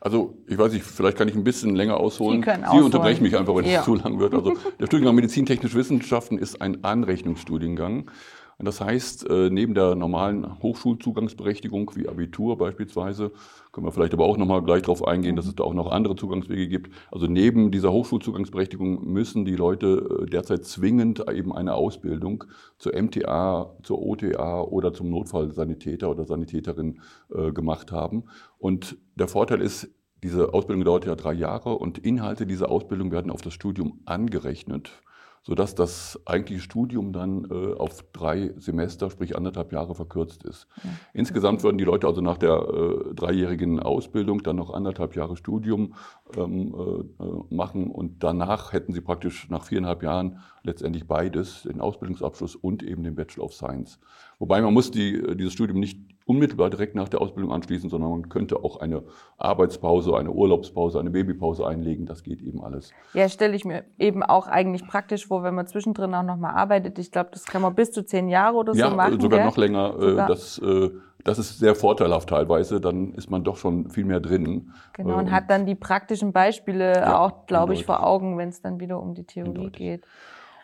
Also 0.00 0.38
ich 0.46 0.56
weiß 0.56 0.72
nicht, 0.72 0.84
vielleicht 0.84 1.18
kann 1.18 1.26
ich 1.26 1.34
ein 1.34 1.42
bisschen 1.42 1.74
länger 1.74 1.96
ausholen. 1.96 2.42
Sie, 2.42 2.76
Sie 2.76 2.82
unterbrechen 2.82 3.24
mich 3.24 3.36
einfach, 3.36 3.56
wenn 3.56 3.64
ja. 3.64 3.80
es 3.80 3.84
zu 3.84 3.96
lang 3.96 4.20
wird. 4.20 4.34
Also 4.34 4.54
der 4.78 4.86
Studiengang 4.86 5.16
Medizintechnische 5.16 5.76
Wissenschaften 5.76 6.38
ist 6.38 6.62
ein 6.62 6.84
Anrechnungsstudiengang. 6.84 8.10
Und 8.58 8.66
das 8.66 8.80
heißt, 8.80 9.28
äh, 9.28 9.50
neben 9.50 9.74
der 9.74 9.94
normalen 9.94 10.62
Hochschulzugangsberechtigung 10.62 11.90
wie 11.94 12.08
Abitur 12.08 12.56
beispielsweise, 12.56 13.32
können 13.72 13.86
wir 13.86 13.92
vielleicht 13.92 14.14
aber 14.14 14.24
auch 14.24 14.36
nochmal 14.36 14.62
gleich 14.62 14.82
darauf 14.82 15.06
eingehen, 15.06 15.36
dass 15.36 15.46
es 15.46 15.56
da 15.56 15.64
auch 15.64 15.74
noch 15.74 15.90
andere 15.90 16.14
Zugangswege 16.14 16.68
gibt. 16.68 16.92
Also 17.10 17.26
neben 17.26 17.70
dieser 17.70 17.92
Hochschulzugangsberechtigung 17.92 19.04
müssen 19.12 19.44
die 19.44 19.56
Leute 19.56 20.22
äh, 20.22 20.26
derzeit 20.26 20.64
zwingend 20.64 21.24
eben 21.28 21.52
eine 21.52 21.74
Ausbildung 21.74 22.44
zur 22.78 22.92
MTA, 22.94 23.74
zur 23.82 24.00
OTA 24.00 24.62
oder 24.62 24.92
zum 24.92 25.10
Notfallsanitäter 25.10 26.10
oder 26.10 26.24
Sanitäterin 26.24 27.00
äh, 27.34 27.50
gemacht 27.52 27.90
haben. 27.90 28.24
Und 28.58 28.96
der 29.16 29.28
Vorteil 29.28 29.60
ist, 29.60 29.88
diese 30.22 30.54
Ausbildung 30.54 30.84
dauert 30.84 31.04
ja 31.04 31.16
drei 31.16 31.34
Jahre 31.34 31.76
und 31.76 31.98
Inhalte 31.98 32.46
dieser 32.46 32.70
Ausbildung 32.70 33.10
werden 33.12 33.30
auf 33.30 33.42
das 33.42 33.52
Studium 33.52 34.00
angerechnet 34.06 35.02
sodass 35.46 35.74
das 35.74 36.18
eigentliche 36.24 36.62
Studium 36.62 37.12
dann 37.12 37.46
äh, 37.50 37.74
auf 37.74 38.02
drei 38.12 38.52
Semester, 38.56 39.10
sprich 39.10 39.36
anderthalb 39.36 39.72
Jahre 39.72 39.94
verkürzt 39.94 40.42
ist. 40.44 40.66
Ja. 40.82 40.90
Insgesamt 41.12 41.62
würden 41.62 41.76
die 41.76 41.84
Leute 41.84 42.06
also 42.06 42.22
nach 42.22 42.38
der 42.38 42.54
äh, 42.54 43.14
dreijährigen 43.14 43.78
Ausbildung 43.78 44.42
dann 44.42 44.56
noch 44.56 44.72
anderthalb 44.72 45.14
Jahre 45.14 45.36
Studium 45.36 45.94
ähm, 46.36 46.74
äh, 47.20 47.54
machen 47.54 47.90
und 47.90 48.24
danach 48.24 48.72
hätten 48.72 48.94
sie 48.94 49.02
praktisch 49.02 49.50
nach 49.50 49.64
viereinhalb 49.64 50.02
Jahren 50.02 50.38
letztendlich 50.62 51.06
beides, 51.06 51.64
den 51.64 51.80
Ausbildungsabschluss 51.80 52.56
und 52.56 52.82
eben 52.82 53.02
den 53.02 53.14
Bachelor 53.14 53.44
of 53.44 53.54
Science. 53.54 53.98
Wobei 54.38 54.62
man 54.62 54.72
muss 54.72 54.90
die, 54.90 55.14
äh, 55.14 55.36
dieses 55.36 55.52
Studium 55.52 55.78
nicht 55.78 56.13
unmittelbar 56.26 56.70
direkt 56.70 56.94
nach 56.94 57.08
der 57.08 57.20
Ausbildung 57.20 57.52
anschließen, 57.52 57.90
sondern 57.90 58.10
man 58.10 58.28
könnte 58.28 58.64
auch 58.64 58.80
eine 58.80 59.02
Arbeitspause, 59.36 60.16
eine 60.16 60.30
Urlaubspause, 60.30 60.98
eine 60.98 61.10
Babypause 61.10 61.66
einlegen. 61.66 62.06
Das 62.06 62.22
geht 62.22 62.40
eben 62.40 62.64
alles. 62.64 62.92
Ja, 63.12 63.28
stelle 63.28 63.54
ich 63.54 63.64
mir 63.64 63.84
eben 63.98 64.22
auch 64.22 64.46
eigentlich 64.46 64.86
praktisch 64.86 65.26
vor, 65.26 65.42
wenn 65.42 65.54
man 65.54 65.66
zwischendrin 65.66 66.14
auch 66.14 66.22
nochmal 66.22 66.54
arbeitet. 66.54 66.98
Ich 66.98 67.10
glaube, 67.10 67.30
das 67.32 67.44
kann 67.44 67.60
man 67.60 67.74
bis 67.74 67.92
zu 67.92 68.04
zehn 68.04 68.28
Jahre 68.28 68.56
oder 68.56 68.74
ja, 68.74 68.88
so 68.88 68.96
machen. 68.96 69.14
Ja, 69.14 69.20
sogar 69.20 69.38
gell? 69.40 69.48
noch 69.48 69.56
länger. 69.56 69.94
Äh, 69.96 70.10
sogar. 70.10 70.28
Das, 70.28 70.58
äh, 70.58 70.90
das 71.24 71.38
ist 71.38 71.58
sehr 71.58 71.74
vorteilhaft 71.74 72.28
teilweise. 72.30 72.80
Dann 72.80 73.12
ist 73.14 73.30
man 73.30 73.44
doch 73.44 73.56
schon 73.56 73.90
viel 73.90 74.04
mehr 74.04 74.20
drin. 74.20 74.72
Genau, 74.94 75.18
und 75.18 75.30
hat 75.30 75.50
dann 75.50 75.66
die 75.66 75.74
praktischen 75.74 76.32
Beispiele 76.32 76.94
ja, 76.94 77.18
auch, 77.18 77.46
glaube 77.46 77.74
ich, 77.74 77.84
vor 77.84 78.06
Augen, 78.06 78.38
wenn 78.38 78.48
es 78.48 78.62
dann 78.62 78.80
wieder 78.80 79.00
um 79.00 79.14
die 79.14 79.24
Theorie 79.24 79.70
geht. 79.70 80.06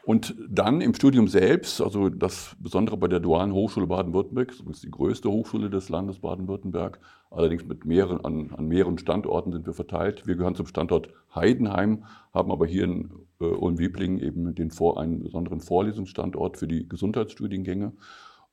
Und 0.05 0.35
dann 0.49 0.81
im 0.81 0.95
Studium 0.95 1.29
selbst, 1.29 1.81
also 1.81 2.09
das 2.09 2.57
Besondere 2.59 2.97
bei 2.97 3.09
der 3.09 3.21
Dualen 3.21 3.53
Hochschule 3.53 3.87
Baden-Württemberg, 3.87 4.53
ist 4.71 4.83
die 4.83 4.91
größte 4.91 5.31
Hochschule 5.31 5.69
des 5.69 5.89
Landes 5.89 6.21
Baden-Württemberg, 6.21 7.01
allerdings 7.31 7.65
mit 7.67 7.85
mehreren, 7.85 8.25
an, 8.25 8.51
an, 8.57 8.67
mehreren 8.67 8.99
Standorten 8.99 9.53
sind 9.53 9.67
wir 9.67 9.75
verteilt. 9.75 10.27
Wir 10.27 10.37
gehören 10.37 10.55
zum 10.55 10.67
Standort 10.67 11.09
Heidenheim, 11.35 12.05
haben 12.33 12.51
aber 12.51 12.67
hier 12.67 12.85
in 12.85 13.11
äh, 13.41 13.45
Ulm-Wieblingen 13.45 14.19
eben 14.21 14.55
den 14.55 14.71
Vor, 14.71 14.99
einen 14.99 15.23
besonderen 15.23 15.61
Vorlesungsstandort 15.61 16.57
für 16.57 16.67
die 16.67 16.89
Gesundheitsstudiengänge. 16.89 17.93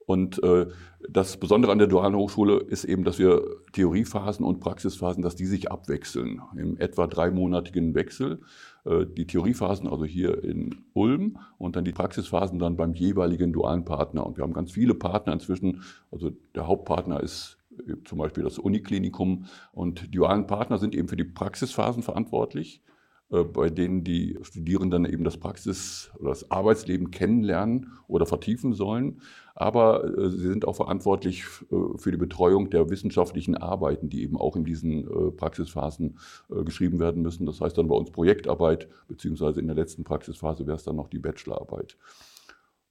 Und 0.07 0.41
äh, 0.41 0.67
das 1.09 1.35
Besondere 1.35 1.73
an 1.73 1.79
der 1.79 1.87
Dualen 1.87 2.15
Hochschule 2.15 2.59
ist 2.59 2.85
eben, 2.85 3.03
dass 3.03 3.19
wir 3.19 3.43
Theoriephasen 3.73 4.45
und 4.45 4.61
Praxisphasen, 4.61 5.21
dass 5.21 5.35
die 5.35 5.45
sich 5.45 5.69
abwechseln, 5.69 6.41
im 6.55 6.77
etwa 6.77 7.07
dreimonatigen 7.07 7.93
Wechsel. 7.93 8.39
Äh, 8.87 9.05
die 9.05 9.27
Theoriephasen 9.27 9.87
also 9.87 10.05
hier 10.05 10.43
in 10.43 10.83
Ulm 10.93 11.39
und 11.57 11.75
dann 11.75 11.85
die 11.85 11.91
Praxisphasen 11.91 12.59
dann 12.59 12.77
beim 12.77 12.93
jeweiligen 12.93 13.51
dualen 13.51 13.85
Partner. 13.85 14.25
Und 14.25 14.37
wir 14.37 14.43
haben 14.43 14.53
ganz 14.53 14.71
viele 14.71 14.93
Partner 14.95 15.33
inzwischen. 15.33 15.83
Also 16.11 16.31
der 16.55 16.67
Hauptpartner 16.67 17.21
ist 17.21 17.57
äh, 17.71 17.95
zum 18.05 18.19
Beispiel 18.19 18.43
das 18.43 18.59
Uniklinikum 18.59 19.45
und 19.73 20.01
die 20.03 20.11
dualen 20.11 20.47
Partner 20.47 20.77
sind 20.77 20.95
eben 20.95 21.07
für 21.07 21.17
die 21.17 21.25
Praxisphasen 21.25 22.03
verantwortlich 22.03 22.81
bei 23.29 23.69
denen 23.69 24.03
die 24.03 24.37
Studierenden 24.41 25.05
eben 25.05 25.23
das 25.23 25.37
Praxis- 25.37 26.11
oder 26.17 26.29
das 26.29 26.49
Arbeitsleben 26.49 27.11
kennenlernen 27.11 27.91
oder 28.07 28.25
vertiefen 28.25 28.73
sollen. 28.73 29.21
Aber 29.53 30.05
äh, 30.05 30.29
sie 30.29 30.47
sind 30.47 30.65
auch 30.65 30.75
verantwortlich 30.75 31.43
äh, 31.71 31.97
für 31.97 32.11
die 32.11 32.17
Betreuung 32.17 32.69
der 32.69 32.89
wissenschaftlichen 32.89 33.57
Arbeiten, 33.57 34.09
die 34.09 34.23
eben 34.23 34.37
auch 34.37 34.55
in 34.55 34.63
diesen 34.63 35.05
Praxisphasen 35.35 36.17
geschrieben 36.49 36.99
werden 36.99 37.21
müssen. 37.21 37.45
Das 37.45 37.59
heißt 37.59 37.77
dann 37.77 37.87
bei 37.87 37.95
uns 37.95 38.11
Projektarbeit, 38.11 38.87
beziehungsweise 39.07 39.59
in 39.59 39.67
der 39.67 39.75
letzten 39.75 40.03
Praxisphase 40.03 40.65
wäre 40.65 40.77
es 40.77 40.83
dann 40.83 40.95
noch 40.95 41.09
die 41.09 41.19
Bachelorarbeit. 41.19 41.97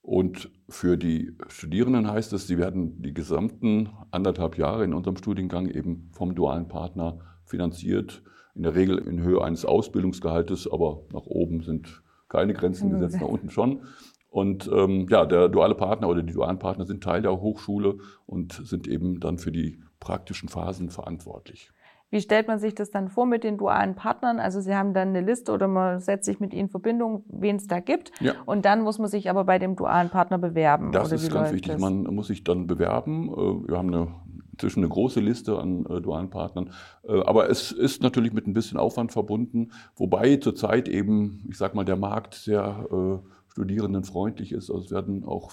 Und 0.07 0.51
für 0.69 0.97
die 0.97 1.37
Studierenden 1.49 2.09
heißt 2.09 2.33
es, 2.33 2.47
sie 2.47 2.59
werden 2.59 3.03
die 3.03 3.13
gesamten 3.13 3.89
anderthalb 4.13 4.57
Jahre 4.57 4.85
in 4.85 4.95
unserem 4.95 5.17
Studiengang 5.17 5.69
eben 5.69 6.11
vom 6.13 6.37
dualen 6.37 6.69
Partner 6.69 7.19
finanziert 7.45 8.23
in 8.57 8.63
der 8.63 8.75
Regel 8.75 8.99
in 8.99 9.21
Höhe 9.21 9.43
eines 9.43 9.65
Ausbildungsgehaltes, 9.65 10.71
aber 10.71 11.03
nach 11.13 11.27
oben 11.27 11.63
sind 11.63 12.03
keine 12.29 12.55
Grenzen 12.55 12.91
gesetzt, 12.91 13.21
nach 13.21 13.29
unten 13.29 13.51
schon. 13.51 13.83
Und 14.31 14.71
ähm, 14.75 15.07
ja, 15.09 15.25
der 15.25 15.49
duale 15.49 15.75
Partner 15.75 16.09
oder 16.09 16.23
die 16.23 16.33
dualen 16.33 16.59
Partner 16.59 16.85
sind 16.85 17.03
Teil 17.03 17.23
der 17.23 17.41
Hochschule 17.41 17.99
und 18.27 18.53
sind 18.53 18.89
eben 18.89 19.21
dann 19.21 19.39
für 19.39 19.53
die 19.53 19.81
praktischen 20.01 20.49
Phasen 20.49 20.91
verantwortlich. 20.91 21.71
Wie 22.11 22.21
stellt 22.21 22.47
man 22.47 22.59
sich 22.59 22.75
das 22.75 22.91
dann 22.91 23.09
vor 23.09 23.27
mit 23.27 23.43
den 23.43 23.59
dualen 23.59 23.97
Partnern? 23.97 24.39
Also 24.39 24.61
Sie 24.61 24.75
haben 24.75 24.95
dann 24.95 25.09
eine 25.09 25.23
Liste 25.23 25.53
oder 25.53 25.67
man 25.67 25.99
setzt 25.99 26.25
sich 26.25 26.39
mit 26.39 26.53
ihnen 26.53 26.67
in 26.67 26.69
Verbindung, 26.69 27.25
wen 27.29 27.57
es 27.57 27.67
da 27.67 27.81
gibt. 27.81 28.13
Ja. 28.21 28.35
Und 28.45 28.65
dann 28.65 28.83
muss 28.83 28.99
man 28.99 29.09
sich 29.09 29.29
aber 29.29 29.45
bei 29.45 29.59
dem 29.59 29.75
dualen 29.75 30.09
Partner 30.09 30.39
bewerben. 30.39 30.93
Das 30.93 31.11
ist 31.11 31.33
ganz 31.33 31.53
wichtig. 31.53 31.73
Das? 31.73 31.81
Man 31.81 32.05
muss 32.05 32.29
sich 32.29 32.45
dann 32.45 32.69
bewerben. 32.69 33.29
Äh, 33.29 33.69
wir 33.69 33.77
haben 33.77 33.93
eine 33.93 34.15
zwischen 34.59 34.81
eine 34.81 34.89
große 34.89 35.21
Liste 35.21 35.59
an 35.59 35.87
äh, 35.87 36.01
dualen 36.01 36.31
Partnern. 36.31 36.71
Äh, 37.03 37.21
aber 37.23 37.51
es 37.51 37.73
ist 37.73 38.03
natürlich 38.03 38.33
mit 38.33 38.47
ein 38.47 38.55
bisschen 38.55 38.79
Aufwand 38.79 39.13
verbunden, 39.13 39.73
wobei 39.97 40.37
zurzeit 40.37 40.89
eben, 40.89 41.45
ich 41.49 41.57
sag 41.57 41.75
mal, 41.75 41.85
der 41.85 41.97
Markt 41.97 42.35
sehr 42.35 42.87
äh, 42.91 43.29
studierendenfreundlich 43.57 44.53
ist. 44.53 44.71
Also 44.71 44.85
es 44.85 44.91
werden 44.91 45.25
auch 45.25 45.51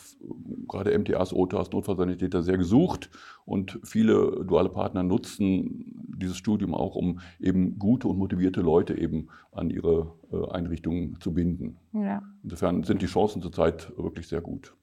gerade 0.67 0.97
MTAs, 0.97 1.31
OTAs, 1.31 1.71
Notfallsanitäter 1.71 2.43
sehr 2.43 2.57
gesucht 2.57 3.09
und 3.45 3.79
viele 3.83 4.43
duale 4.45 4.67
Partner 4.67 5.03
nutzen 5.03 5.85
dieses 6.17 6.35
Studium 6.35 6.73
auch, 6.73 6.95
um 6.95 7.21
eben 7.39 7.79
gute 7.79 8.09
und 8.09 8.17
motivierte 8.17 8.59
Leute 8.59 8.97
eben 8.97 9.29
an 9.53 9.69
ihre 9.69 10.15
äh, 10.33 10.51
Einrichtungen 10.51 11.17
zu 11.21 11.33
binden. 11.33 11.77
Ja. 11.93 12.21
Insofern 12.43 12.83
sind 12.83 13.01
die 13.01 13.07
Chancen 13.07 13.41
zurzeit 13.41 13.93
wirklich 13.97 14.27
sehr 14.27 14.41
gut. 14.41 14.75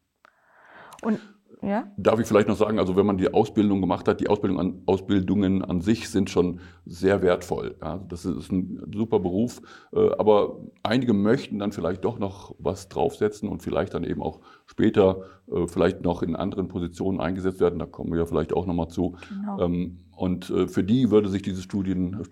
Und 1.02 1.18
ja? 1.62 1.90
Darf 1.96 2.18
ich 2.18 2.26
vielleicht 2.26 2.48
noch 2.48 2.56
sagen, 2.56 2.78
also 2.78 2.96
wenn 2.96 3.06
man 3.06 3.18
die 3.18 3.32
Ausbildung 3.32 3.80
gemacht 3.80 4.08
hat, 4.08 4.20
die 4.20 4.28
Ausbildung 4.28 4.58
an, 4.58 4.82
Ausbildungen 4.86 5.62
an 5.62 5.80
sich 5.80 6.08
sind 6.08 6.30
schon 6.30 6.60
sehr 6.86 7.22
wertvoll. 7.22 7.76
Ja? 7.82 7.98
Das 8.08 8.24
ist 8.24 8.50
ein 8.50 8.82
super 8.94 9.20
Beruf, 9.20 9.60
äh, 9.92 10.10
aber 10.18 10.58
einige 10.82 11.12
möchten 11.12 11.58
dann 11.58 11.72
vielleicht 11.72 12.04
doch 12.04 12.18
noch 12.18 12.54
was 12.58 12.88
draufsetzen 12.88 13.48
und 13.48 13.62
vielleicht 13.62 13.94
dann 13.94 14.04
eben 14.04 14.22
auch 14.22 14.40
später 14.66 15.22
äh, 15.52 15.66
vielleicht 15.66 16.02
noch 16.02 16.22
in 16.22 16.34
anderen 16.34 16.68
Positionen 16.68 17.20
eingesetzt 17.20 17.60
werden. 17.60 17.78
Da 17.78 17.86
kommen 17.86 18.10
wir 18.12 18.20
ja 18.20 18.26
vielleicht 18.26 18.54
auch 18.54 18.66
nochmal 18.66 18.88
zu. 18.88 19.16
Genau. 19.28 19.60
Ähm, 19.60 19.98
und 20.16 20.50
äh, 20.50 20.66
für 20.66 20.84
die 20.84 21.10
würde 21.10 21.28
sich 21.28 21.40
Studien, 21.62 22.22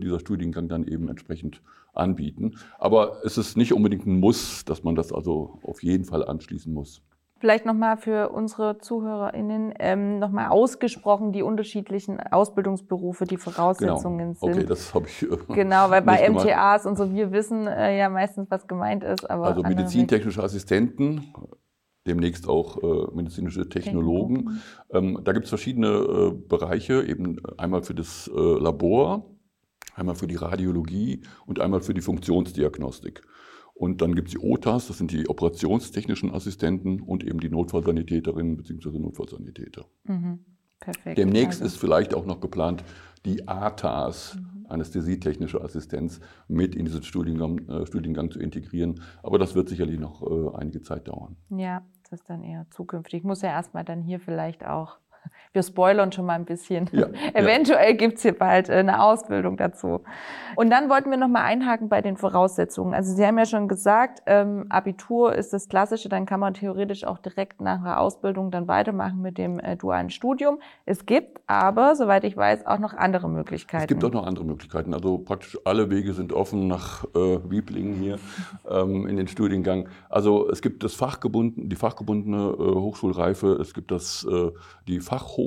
dieser 0.00 0.20
Studiengang 0.20 0.68
dann 0.68 0.84
eben 0.86 1.08
entsprechend 1.08 1.60
anbieten. 1.92 2.56
Aber 2.78 3.18
es 3.24 3.36
ist 3.36 3.56
nicht 3.56 3.72
unbedingt 3.72 4.06
ein 4.06 4.20
Muss, 4.20 4.64
dass 4.64 4.82
man 4.82 4.94
das 4.94 5.12
also 5.12 5.58
auf 5.62 5.82
jeden 5.82 6.04
Fall 6.04 6.24
anschließen 6.24 6.72
muss. 6.72 7.02
Vielleicht 7.42 7.66
nochmal 7.66 7.96
für 7.96 8.28
unsere 8.28 8.78
ZuhörerInnen 8.78 9.74
ähm, 9.80 10.20
nochmal 10.20 10.50
ausgesprochen 10.50 11.32
die 11.32 11.42
unterschiedlichen 11.42 12.20
Ausbildungsberufe, 12.20 13.24
die 13.24 13.36
Voraussetzungen 13.36 14.36
genau. 14.36 14.54
sind. 14.54 14.58
Okay, 14.58 14.64
das 14.64 14.94
habe 14.94 15.08
ich. 15.08 15.24
Äh, 15.24 15.38
genau, 15.52 15.90
weil 15.90 16.02
bei 16.02 16.30
MTAs 16.30 16.86
und 16.86 16.96
so, 16.96 17.12
wir 17.12 17.32
wissen 17.32 17.66
äh, 17.66 17.98
ja 17.98 18.08
meistens, 18.10 18.48
was 18.48 18.68
gemeint 18.68 19.02
ist. 19.02 19.28
Aber 19.28 19.46
also 19.46 19.62
medizintechnische 19.62 20.40
Assistenten, 20.40 21.34
demnächst 22.06 22.48
auch 22.48 22.80
äh, 22.80 23.12
medizinische 23.12 23.68
Technologen. 23.68 24.62
Ähm, 24.92 25.18
da 25.24 25.32
gibt 25.32 25.46
es 25.46 25.48
verschiedene 25.48 25.88
äh, 25.88 26.30
Bereiche, 26.30 27.02
eben 27.02 27.44
einmal 27.58 27.82
für 27.82 27.94
das 27.94 28.30
äh, 28.32 28.38
Labor, 28.38 29.26
einmal 29.96 30.14
für 30.14 30.28
die 30.28 30.36
Radiologie 30.36 31.22
und 31.46 31.58
einmal 31.58 31.80
für 31.80 31.92
die 31.92 32.02
Funktionsdiagnostik. 32.02 33.22
Und 33.74 34.02
dann 34.02 34.14
gibt 34.14 34.28
es 34.28 34.34
die 34.34 34.40
OTAs, 34.40 34.86
das 34.86 34.98
sind 34.98 35.10
die 35.10 35.28
operationstechnischen 35.28 36.32
Assistenten 36.32 37.00
und 37.00 37.24
eben 37.24 37.40
die 37.40 37.48
Notfallsanitäterinnen 37.48 38.56
bzw. 38.56 38.98
Notfallsanitäter. 38.98 39.86
Mhm. 40.04 40.44
Perfekt. 40.78 41.16
Demnächst 41.16 41.62
also. 41.62 41.74
ist 41.74 41.80
vielleicht 41.80 42.14
auch 42.14 42.26
noch 42.26 42.40
geplant, 42.40 42.84
die 43.24 43.46
ATAs, 43.46 44.36
mhm. 44.36 44.66
anästhesietechnische 44.68 45.60
Assistenz, 45.62 46.20
mit 46.48 46.74
in 46.74 46.84
diesen 46.84 47.02
Studiengang, 47.02 47.68
äh, 47.68 47.86
Studiengang 47.86 48.30
zu 48.30 48.40
integrieren. 48.40 49.00
Aber 49.22 49.38
das 49.38 49.54
wird 49.54 49.68
sicherlich 49.68 49.98
noch 49.98 50.22
äh, 50.22 50.56
einige 50.56 50.82
Zeit 50.82 51.08
dauern. 51.08 51.36
Ja, 51.50 51.82
das 52.10 52.20
ist 52.20 52.28
dann 52.28 52.42
eher 52.42 52.66
zukünftig. 52.70 53.22
Muss 53.22 53.42
ja 53.42 53.50
erstmal 53.50 53.84
dann 53.84 54.02
hier 54.02 54.18
vielleicht 54.18 54.66
auch 54.66 54.98
wir 55.52 55.62
spoilern 55.62 56.12
schon 56.12 56.24
mal 56.24 56.34
ein 56.34 56.44
bisschen. 56.44 56.88
Ja, 56.92 57.08
Eventuell 57.34 57.90
ja. 57.90 57.96
gibt's 57.96 58.22
hier 58.22 58.36
bald 58.36 58.68
äh, 58.68 58.74
eine 58.74 59.02
Ausbildung 59.02 59.56
dazu. 59.56 60.00
Und 60.56 60.70
dann 60.70 60.88
wollten 60.88 61.10
wir 61.10 61.18
noch 61.18 61.28
mal 61.28 61.42
einhaken 61.42 61.88
bei 61.88 62.00
den 62.00 62.16
Voraussetzungen. 62.16 62.94
Also 62.94 63.14
Sie 63.14 63.24
haben 63.24 63.38
ja 63.38 63.46
schon 63.46 63.68
gesagt, 63.68 64.22
ähm, 64.26 64.66
Abitur 64.70 65.34
ist 65.34 65.52
das 65.52 65.68
Klassische, 65.68 66.08
dann 66.08 66.26
kann 66.26 66.40
man 66.40 66.54
theoretisch 66.54 67.04
auch 67.04 67.18
direkt 67.18 67.60
nach 67.60 67.82
der 67.82 68.00
Ausbildung 68.00 68.50
dann 68.50 68.68
weitermachen 68.68 69.20
mit 69.20 69.38
dem 69.38 69.58
äh, 69.58 69.76
dualen 69.76 70.10
Studium. 70.10 70.58
Es 70.86 71.06
gibt 71.06 71.40
aber, 71.46 71.96
soweit 71.96 72.24
ich 72.24 72.36
weiß, 72.36 72.66
auch 72.66 72.78
noch 72.78 72.94
andere 72.94 73.28
Möglichkeiten. 73.28 73.84
Es 73.84 73.88
gibt 73.88 74.04
auch 74.04 74.12
noch 74.12 74.26
andere 74.26 74.44
Möglichkeiten. 74.44 74.94
Also 74.94 75.18
praktisch 75.18 75.58
alle 75.64 75.90
Wege 75.90 76.12
sind 76.14 76.32
offen 76.32 76.66
nach 76.66 77.04
äh, 77.14 77.38
Wieblingen 77.50 77.94
hier 77.94 78.18
ähm, 78.70 79.06
in 79.06 79.16
den 79.16 79.28
Studiengang. 79.28 79.88
Also 80.08 80.48
es 80.50 80.62
gibt 80.62 80.82
das 80.82 80.94
fachgebunden, 80.94 81.68
die 81.68 81.76
fachgebundene 81.76 82.54
äh, 82.58 82.74
Hochschulreife, 82.74 83.58
es 83.60 83.74
gibt 83.74 83.90
das, 83.90 84.26
äh, 84.30 84.50
die 84.88 85.00
Fachhochschulreife. 85.00 85.41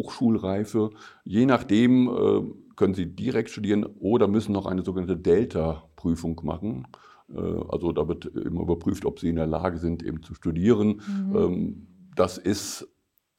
Je 1.24 1.46
nachdem 1.46 2.08
äh, 2.08 2.42
können 2.76 2.94
Sie 2.94 3.06
direkt 3.06 3.50
studieren 3.50 3.86
oder 4.00 4.28
müssen 4.28 4.52
noch 4.52 4.66
eine 4.66 4.84
sogenannte 4.84 5.18
Delta-Prüfung 5.18 6.42
machen. 6.44 6.88
Äh, 7.34 7.40
also 7.70 7.92
da 7.92 8.08
wird 8.08 8.26
immer 8.26 8.62
überprüft, 8.62 9.06
ob 9.06 9.20
Sie 9.20 9.30
in 9.30 9.36
der 9.36 9.48
Lage 9.48 9.78
sind, 9.78 10.04
eben 10.04 10.22
zu 10.24 10.34
studieren. 10.34 11.02
Mhm. 11.08 11.36
Ähm, 11.36 11.88
das 12.16 12.38
ist, 12.38 12.88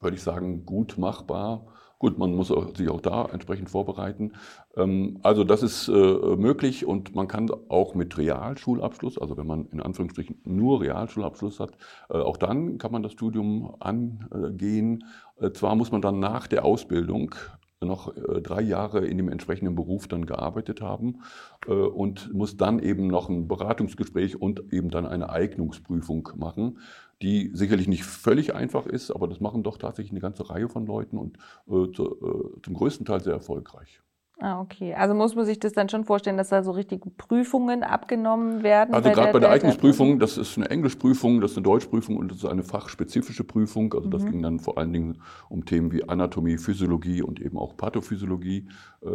würde 0.01 0.17
ich 0.17 0.23
sagen, 0.23 0.65
gut 0.65 0.99
machbar. 0.99 1.67
Gut, 1.99 2.19
man 2.19 2.35
muss 2.35 2.53
sich 2.77 2.91
auch 2.91 3.01
da 3.01 3.25
entsprechend 3.25 3.71
vorbereiten. 3.71 4.33
Ähm, 4.77 5.19
also 5.23 5.45
das 5.45 5.63
ist 5.63 5.89
äh, 5.89 5.93
möglich 5.93 6.85
und 6.85 7.15
man 7.15 7.27
kann 7.27 7.51
auch 7.71 7.95
mit 7.95 8.19
Realschulabschluss, 8.19 9.19
also 9.19 9.39
wenn 9.39 9.47
man 9.47 9.67
in 9.73 9.81
Anführungsstrichen 9.81 10.43
nur 10.45 10.83
Realschulabschluss 10.83 11.59
hat, 11.59 11.73
äh, 12.11 12.19
auch 12.19 12.37
dann 12.37 12.77
kann 12.77 12.93
man 12.93 13.03
das 13.03 13.13
Studium 13.13 13.77
angehen. 13.81 15.05
Äh, 15.41 15.53
zwar 15.53 15.75
muss 15.75 15.91
man 15.91 16.03
dann 16.03 16.19
nach 16.19 16.47
der 16.47 16.67
Ausbildung 16.67 17.35
noch 17.81 18.15
drei 18.43 18.63
Jahre 18.63 19.07
in 19.07 19.19
dem 19.19 19.29
entsprechenden 19.29 19.75
Beruf 19.75 20.09
dann 20.09 20.25
gearbeitet 20.25 20.81
haben 20.81 21.21
und 21.67 22.33
muss 22.33 22.57
dann 22.57 22.79
eben 22.79 23.07
noch 23.07 23.29
ein 23.29 23.49
Beratungsgespräch 23.49 24.41
und 24.41 24.73
eben 24.73 24.89
dann 24.89 25.07
eine 25.07 25.29
Eignungsprüfung 25.29 26.31
machen 26.37 26.79
die 27.23 27.51
sicherlich 27.55 27.89
nicht 27.89 28.05
völlig 28.05 28.55
einfach 28.55 28.87
ist, 28.87 29.11
aber 29.11 29.27
das 29.27 29.41
machen 29.41 29.63
doch 29.63 29.79
tatsächlich 29.79 30.13
eine 30.13 30.21
ganze 30.21 30.51
Reihe 30.51 30.69
von 30.69 30.87
Leuten 30.87 31.17
und 31.17 31.39
äh, 31.69 31.75
äh, 31.75 32.61
zum 32.63 32.75
größten 32.75 33.07
Teil 33.07 33.23
sehr 33.23 33.33
erfolgreich. 33.33 34.01
Ah, 34.39 34.61
okay. 34.61 34.93
Also 34.93 35.15
muss 35.15 35.35
man 35.35 35.47
sich 35.47 35.59
das 35.59 35.73
dann 35.73 35.89
schon 35.89 36.05
vorstellen, 36.05 36.37
dass 36.37 36.51
da 36.51 36.63
so 36.63 36.73
richtige 36.73 37.09
Prüfungen 37.09 37.83
abgenommen 37.83 38.63
werden? 38.63 38.95
Also 38.95 39.11
gerade 39.11 39.33
bei 39.33 39.39
der 39.39 39.51
Eignungsprüfung, 39.51 40.19
das 40.19 40.37
ist 40.37 40.59
eine 40.59 40.69
Englischprüfung, 40.69 41.41
das 41.41 41.53
ist 41.53 41.57
eine 41.57 41.65
Deutschprüfung 41.65 42.19
und 42.19 42.31
das 42.31 42.39
ist 42.39 42.45
eine 42.45 42.63
fachspezifische 42.63 43.45
Prüfung. 43.45 43.95
Also 43.95 44.11
das 44.11 44.25
mhm. 44.25 44.31
ging 44.31 44.43
dann 44.43 44.61
vor 44.61 44.77
allen 44.77 44.93
Dingen 44.93 45.23
um 45.49 45.65
Themen 45.65 45.91
wie 45.91 46.07
Anatomie, 46.07 46.59
Physiologie 46.59 47.23
und 47.23 47.41
eben 47.41 47.57
auch 47.57 47.79
Pathophysiologie. 47.79 48.69
Äh, 49.03 49.09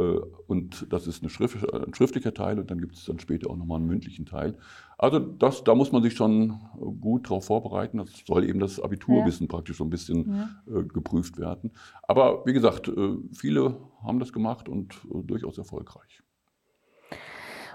und 0.48 0.88
das 0.90 1.06
ist 1.06 1.30
Schrift, 1.30 1.72
ein 1.72 1.94
schriftlicher 1.94 2.34
Teil 2.34 2.58
und 2.58 2.72
dann 2.72 2.82
gibt 2.82 2.96
es 2.96 3.06
dann 3.06 3.20
später 3.20 3.52
auch 3.52 3.58
nochmal 3.58 3.78
einen 3.78 3.88
mündlichen 3.88 4.26
Teil. 4.26 4.56
Also 5.02 5.18
das, 5.18 5.64
da 5.64 5.74
muss 5.74 5.92
man 5.92 6.04
sich 6.04 6.14
schon 6.14 6.60
gut 7.02 7.26
darauf 7.26 7.46
vorbereiten. 7.46 7.98
Das 7.98 8.10
soll 8.28 8.48
eben 8.48 8.60
das 8.60 8.80
Abiturwissen 8.80 9.48
ja. 9.48 9.50
praktisch 9.50 9.78
so 9.78 9.84
ein 9.84 9.90
bisschen 9.90 10.32
ja. 10.68 10.80
äh, 10.80 10.84
geprüft 10.84 11.40
werden. 11.40 11.72
Aber 12.04 12.46
wie 12.46 12.54
gesagt, 12.54 12.88
äh, 12.88 13.18
viele 13.34 13.80
haben 14.04 14.20
das 14.20 14.32
gemacht 14.32 14.70
und 14.70 14.94
äh, 15.12 15.24
durchaus 15.24 15.58
erfolgreich. 15.58 16.22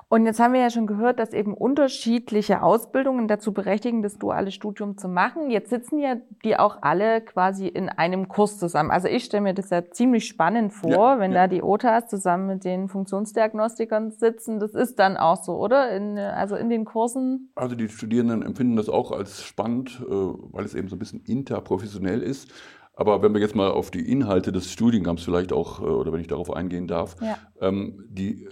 Und 0.09 0.25
jetzt 0.25 0.39
haben 0.39 0.53
wir 0.53 0.61
ja 0.61 0.71
schon 0.71 0.87
gehört, 0.87 1.19
dass 1.19 1.33
eben 1.33 1.53
unterschiedliche 1.53 2.63
Ausbildungen 2.63 3.27
dazu 3.27 3.53
berechtigen, 3.53 4.03
das 4.03 4.19
duale 4.19 4.53
Studium 4.53 4.97
zu 4.97 5.09
machen. 5.09 5.51
Jetzt 5.51 5.71
sitzen 5.71 5.99
ja 5.99 6.17
die 6.45 6.57
auch 6.57 6.79
alle 6.83 7.21
quasi 7.23 7.67
in 7.67 7.89
einem 7.89 8.29
Kurs 8.29 8.57
zusammen. 8.57 8.93
Also 8.93 9.09
ich 9.09 9.25
stelle 9.25 9.43
mir 9.43 9.55
das 9.55 9.71
ja 9.71 9.91
ziemlich 9.91 10.27
spannend 10.29 10.73
vor, 10.73 11.15
ja, 11.15 11.19
wenn 11.19 11.33
ja. 11.33 11.43
da 11.43 11.49
die 11.49 11.61
OTAs 11.61 12.07
zusammen 12.07 12.47
mit 12.47 12.65
den 12.65 12.89
Funktionsdiagnostikern 12.89 14.13
sitzen. 14.13 14.61
Das 14.61 14.75
ist 14.75 15.01
dann 15.01 15.17
auch 15.17 15.43
so, 15.43 15.57
oder? 15.57 15.91
In, 15.91 16.17
also 16.19 16.55
in 16.55 16.71
den 16.71 16.85
Kursen? 16.85 17.51
Also 17.57 17.75
die 17.75 17.89
Studierenden 17.89 18.43
empfinden 18.43 18.77
das 18.77 18.89
auch 18.89 19.11
als 19.11 19.43
spannend, 19.43 20.01
äh, 20.07 20.09
weil 20.09 20.65
es 20.65 20.77
eben 20.77 20.87
so 20.87 20.95
ein 20.95 21.01
bisschen 21.01 21.23
interprofessionell 21.25 22.23
ist. 22.23 22.53
Aber 22.95 23.23
wenn 23.23 23.35
wir 23.35 23.41
jetzt 23.41 23.57
mal 23.57 23.73
auf 23.73 23.91
die 23.91 24.11
Inhalte 24.11 24.53
des 24.53 24.71
Studiengangs 24.71 25.25
vielleicht 25.25 25.53
auch, 25.53 25.81
äh, 25.81 25.85
oder 25.85 26.13
wenn 26.13 26.21
ich 26.21 26.29
darauf 26.29 26.53
eingehen 26.53 26.87
darf, 26.87 27.17
ja. 27.21 27.37
ähm, 27.61 28.05
die 28.09 28.49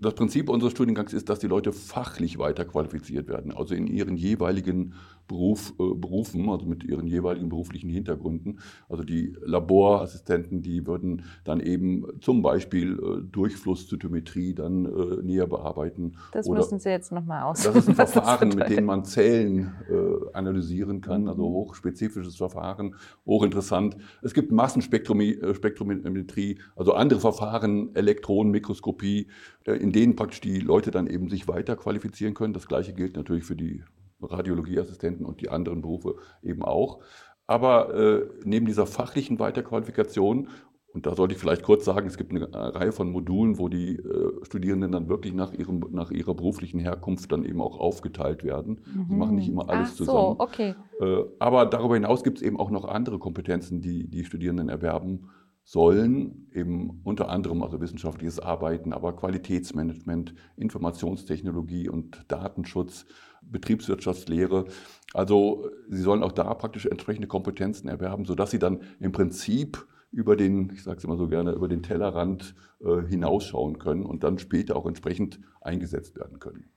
das 0.00 0.14
Prinzip 0.14 0.48
unseres 0.48 0.72
Studiengangs 0.72 1.12
ist, 1.12 1.28
dass 1.28 1.38
die 1.38 1.46
Leute 1.46 1.72
fachlich 1.72 2.38
weiter 2.38 2.64
qualifiziert 2.64 3.28
werden, 3.28 3.52
also 3.52 3.74
in 3.74 3.86
ihren 3.86 4.16
jeweiligen 4.16 4.94
Beruf, 5.28 5.74
äh, 5.78 5.94
Berufen, 5.94 6.48
also 6.48 6.66
mit 6.66 6.82
ihren 6.82 7.06
jeweiligen 7.06 7.48
beruflichen 7.48 7.90
Hintergründen. 7.90 8.58
Also 8.88 9.04
die 9.04 9.36
Laborassistenten, 9.42 10.62
die 10.62 10.86
würden 10.86 11.22
dann 11.44 11.60
eben 11.60 12.06
zum 12.20 12.42
Beispiel 12.42 12.94
äh, 12.94 13.22
Durchflusszytometrie 13.30 14.54
dann 14.54 14.86
äh, 14.86 15.22
näher 15.22 15.46
bearbeiten. 15.46 16.14
Das 16.32 16.48
Oder 16.48 16.58
müssen 16.58 16.78
Sie 16.78 16.88
jetzt 16.88 17.12
nochmal 17.12 17.44
ausführen. 17.44 17.74
Das 17.74 17.84
ist 17.84 17.90
ein 17.90 17.94
Verfahren, 17.94 18.48
mit 18.48 18.70
dem 18.70 18.86
man 18.86 19.04
Zellen 19.04 19.74
äh, 19.88 20.32
analysieren 20.32 21.00
kann, 21.00 21.28
also 21.28 21.48
mhm. 21.48 21.54
hochspezifisches 21.54 22.36
Verfahren, 22.36 22.96
hochinteressant. 23.26 23.96
Es 24.22 24.34
gibt 24.34 24.50
Massenspektrometrie, 24.50 26.52
äh, 26.52 26.58
also 26.74 26.94
andere 26.94 27.20
Verfahren, 27.20 27.94
Elektronenmikroskopie, 27.94 29.28
äh, 29.64 29.72
in 29.72 29.92
denen 29.92 30.16
praktisch 30.16 30.40
die 30.40 30.60
Leute 30.60 30.90
dann 30.90 31.06
eben 31.06 31.28
sich 31.28 31.48
weiter 31.48 31.76
qualifizieren 31.76 32.34
können. 32.34 32.54
Das 32.54 32.66
gleiche 32.66 32.94
gilt 32.94 33.16
natürlich 33.16 33.44
für 33.44 33.56
die 33.56 33.82
Radiologieassistenten 34.20 35.26
und 35.26 35.40
die 35.40 35.48
anderen 35.48 35.82
Berufe 35.82 36.16
eben 36.42 36.62
auch. 36.62 37.00
Aber 37.46 37.94
äh, 37.94 38.28
neben 38.44 38.66
dieser 38.66 38.86
fachlichen 38.86 39.38
Weiterqualifikation, 39.38 40.48
und 40.92 41.06
da 41.06 41.14
sollte 41.14 41.34
ich 41.34 41.40
vielleicht 41.40 41.62
kurz 41.62 41.84
sagen, 41.84 42.06
es 42.06 42.16
gibt 42.16 42.30
eine 42.32 42.52
Reihe 42.52 42.92
von 42.92 43.10
Modulen, 43.10 43.58
wo 43.58 43.68
die 43.68 43.96
äh, 43.96 44.44
Studierenden 44.44 44.92
dann 44.92 45.08
wirklich 45.08 45.34
nach, 45.34 45.52
ihrem, 45.52 45.84
nach 45.90 46.10
ihrer 46.10 46.34
beruflichen 46.34 46.80
Herkunft 46.80 47.30
dann 47.30 47.44
eben 47.44 47.60
auch 47.60 47.78
aufgeteilt 47.78 48.42
werden. 48.42 48.80
Mhm. 48.84 49.06
Sie 49.08 49.14
machen 49.14 49.34
nicht 49.36 49.48
immer 49.48 49.68
alles 49.68 49.90
Ach 49.92 49.96
zusammen. 49.96 50.36
So, 50.38 50.40
okay. 50.40 50.74
Äh, 51.00 51.24
aber 51.38 51.66
darüber 51.66 51.94
hinaus 51.94 52.22
gibt 52.22 52.38
es 52.38 52.42
eben 52.42 52.58
auch 52.58 52.70
noch 52.70 52.84
andere 52.84 53.18
Kompetenzen, 53.18 53.80
die 53.80 54.08
die 54.08 54.24
Studierenden 54.24 54.68
erwerben 54.68 55.28
sollen, 55.62 56.48
eben 56.54 57.02
unter 57.04 57.28
anderem 57.28 57.62
also 57.62 57.78
wissenschaftliches 57.80 58.40
Arbeiten, 58.40 58.94
aber 58.94 59.14
Qualitätsmanagement, 59.14 60.34
Informationstechnologie 60.56 61.90
und 61.90 62.24
Datenschutz, 62.28 63.04
Betriebswirtschaftslehre. 63.50 64.66
Also 65.14 65.70
sie 65.88 66.02
sollen 66.02 66.22
auch 66.22 66.32
da 66.32 66.52
praktisch 66.54 66.86
entsprechende 66.86 67.28
Kompetenzen 67.28 67.88
erwerben, 67.88 68.24
sodass 68.24 68.50
sie 68.50 68.58
dann 68.58 68.82
im 69.00 69.12
Prinzip 69.12 69.86
über 70.10 70.36
den, 70.36 70.70
ich 70.72 70.82
sage 70.82 70.98
es 70.98 71.04
immer 71.04 71.16
so 71.16 71.28
gerne, 71.28 71.52
über 71.52 71.68
den 71.68 71.82
Tellerrand 71.82 72.54
äh, 72.80 73.02
hinausschauen 73.06 73.78
können 73.78 74.04
und 74.04 74.24
dann 74.24 74.38
später 74.38 74.76
auch 74.76 74.86
entsprechend 74.86 75.40
eingesetzt 75.60 76.16
werden 76.16 76.38
können. 76.38 76.70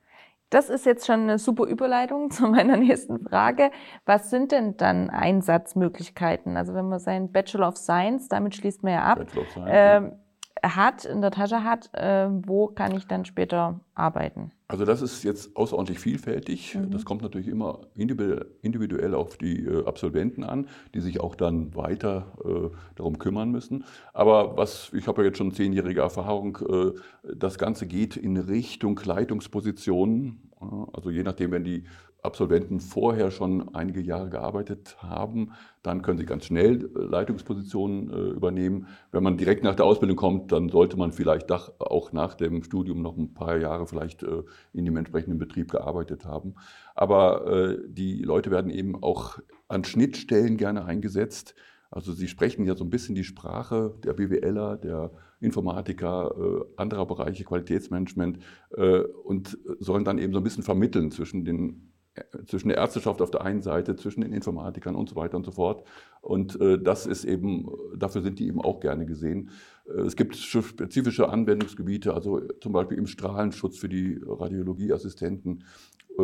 Das 0.50 0.70
ist 0.70 0.86
jetzt 0.86 1.06
schon 1.08 1.22
eine 1.22 1.40
super 1.40 1.66
Überleitung 1.66 2.30
zu 2.32 2.48
meiner 2.48 2.78
nächsten 2.78 3.20
Frage. 3.20 3.72
Was 4.06 4.30
sind 4.30 4.52
denn 4.52 4.76
dann 4.78 5.10
Einsatzmöglichkeiten? 5.10 6.58
Also 6.58 6.74
wenn 6.74 6.90
man 6.90 7.00
seinen 7.00 7.32
Bachelor 7.32 7.70
of 7.70 7.78
Science, 7.78 8.28
damit 8.28 8.56
schließt 8.56 8.84
man 8.84 8.94
ja 8.94 9.04
ab, 9.04 9.26
Science, 9.30 9.70
äh, 9.70 10.02
ja 10.02 10.12
hat, 10.64 11.06
in 11.06 11.22
der 11.22 11.32
Tasche 11.32 11.64
hat, 11.64 11.90
äh, 11.94 12.28
wo 12.30 12.68
kann 12.68 12.96
ich 12.96 13.08
dann 13.08 13.26
später 13.26 13.80
arbeiten? 13.96 14.52
Also 14.68 14.86
das 14.86 15.02
ist 15.02 15.24
jetzt 15.24 15.56
außerordentlich 15.56 16.00
vielfältig. 16.00 16.76
Mhm. 16.76 16.92
Das 16.92 17.04
kommt 17.04 17.24
natürlich 17.24 17.48
immer 17.48 17.80
individuell 17.96 19.16
auf 19.16 19.38
die 19.38 19.66
äh, 19.66 19.86
Absolventen 19.86 20.44
an, 20.44 20.68
die 20.94 21.02
sich 21.02 21.20
auch 21.20 21.36
dann 21.36 21.76
weiter 21.76 22.32
äh, 22.46 22.70
darum 22.96 23.18
kümmern 23.18 23.50
müssen. 23.52 23.84
Aber 24.14 24.56
was, 24.56 24.92
ich 24.94 25.08
habe 25.08 25.22
ja 25.22 25.28
jetzt 25.28 25.40
schon 25.40 25.52
zehnjährige 25.52 26.02
Erfahrung, 26.02 26.58
äh, 26.70 26.92
das 27.36 27.58
Ganze 27.58 27.88
geht 27.88 28.16
in 28.16 28.38
Richtung 28.38 29.00
Leitungspositionen. 29.04 30.52
Also 30.94 31.10
je 31.10 31.24
nachdem, 31.24 31.52
wenn 31.52 31.64
die 31.64 31.86
Absolventen 32.24 32.80
vorher 32.80 33.32
schon 33.32 33.74
einige 33.74 34.00
Jahre 34.00 34.30
gearbeitet 34.30 34.98
haben, 35.00 35.54
dann 35.82 36.04
können 36.04 36.20
sie 36.20 36.26
ganz 36.26 36.46
schnell 36.46 36.86
äh, 36.96 37.00
Leitungspositionen 37.00 38.10
äh, 38.10 38.30
übernehmen. 38.36 38.88
Wenn 39.12 39.24
man 39.24 39.38
direkt 39.38 39.64
nach 39.64 39.74
der 39.74 39.86
Ausbildung 39.86 40.18
kommt, 40.18 40.52
dann 40.52 40.70
sollte 40.70 40.98
man 40.98 41.14
vielleicht 41.14 41.52
auch 41.52 42.12
nach 42.12 42.36
dem 42.36 42.64
Studium 42.64 43.02
noch 43.02 43.18
ein 43.18 43.34
paar 43.34 43.58
Jahre 43.58 43.88
vielleicht 43.88 44.22
äh, 44.22 44.44
in 44.72 44.86
dem 44.86 44.98
entsprechenden 44.98 45.40
Betrieb 45.40 45.72
gearbeitet 45.72 46.26
haben. 46.26 46.56
Aber 46.94 47.78
die 47.88 48.22
Leute 48.22 48.52
werden 48.52 48.70
eben 48.70 49.02
auch 49.02 49.40
an 49.68 49.84
Schnittstellen 49.84 50.58
gerne 50.58 50.86
eingesetzt. 50.86 51.56
Also 51.90 52.12
sie 52.12 52.28
sprechen 52.28 52.66
ja 52.66 52.76
so 52.76 52.84
ein 52.84 52.90
bisschen 52.90 53.16
die 53.16 53.24
Sprache 53.24 53.96
der 54.04 54.14
BWLer, 54.14 54.78
der 54.78 55.12
Informatiker, 55.40 56.66
anderer 56.76 57.06
Bereiche, 57.06 57.44
Qualitätsmanagement 57.46 58.40
und 59.24 59.58
sollen 59.80 60.04
dann 60.04 60.18
eben 60.18 60.34
so 60.34 60.40
ein 60.40 60.44
bisschen 60.44 60.64
vermitteln 60.64 61.12
zwischen 61.12 61.46
den 61.46 61.91
zwischen 62.46 62.70
der 62.70 62.78
Ärzteschaft 62.78 63.22
auf 63.22 63.32
der 63.32 63.42
einen 63.42 63.62
Seite, 63.62 63.96
zwischen 63.96 64.22
den 64.22 64.34
Informatikern 64.34 64.96
und 64.96 65.10
so 65.10 65.16
weiter 65.16 65.38
und 65.38 65.46
so 65.46 65.52
fort. 65.52 65.84
Und 66.22 66.60
äh, 66.62 66.80
das 66.80 67.06
ist 67.06 67.26
eben, 67.26 67.70
dafür 67.96 68.22
sind 68.22 68.40
die 68.40 68.48
eben 68.48 68.62
auch 68.62 68.80
gerne 68.80 69.06
gesehen. 69.06 69.50
Äh, 69.88 70.02
es 70.02 70.16
gibt 70.16 70.36
spezifische 70.36 71.30
Anwendungsgebiete, 71.30 72.14
also 72.14 72.42
zum 72.62 72.74
Beispiel 72.74 72.98
im 72.98 73.08
Strahlenschutz 73.08 73.78
für 73.78 73.90
die 73.90 74.20
Radiologieassistenten 74.26 75.64
äh, 76.18 76.22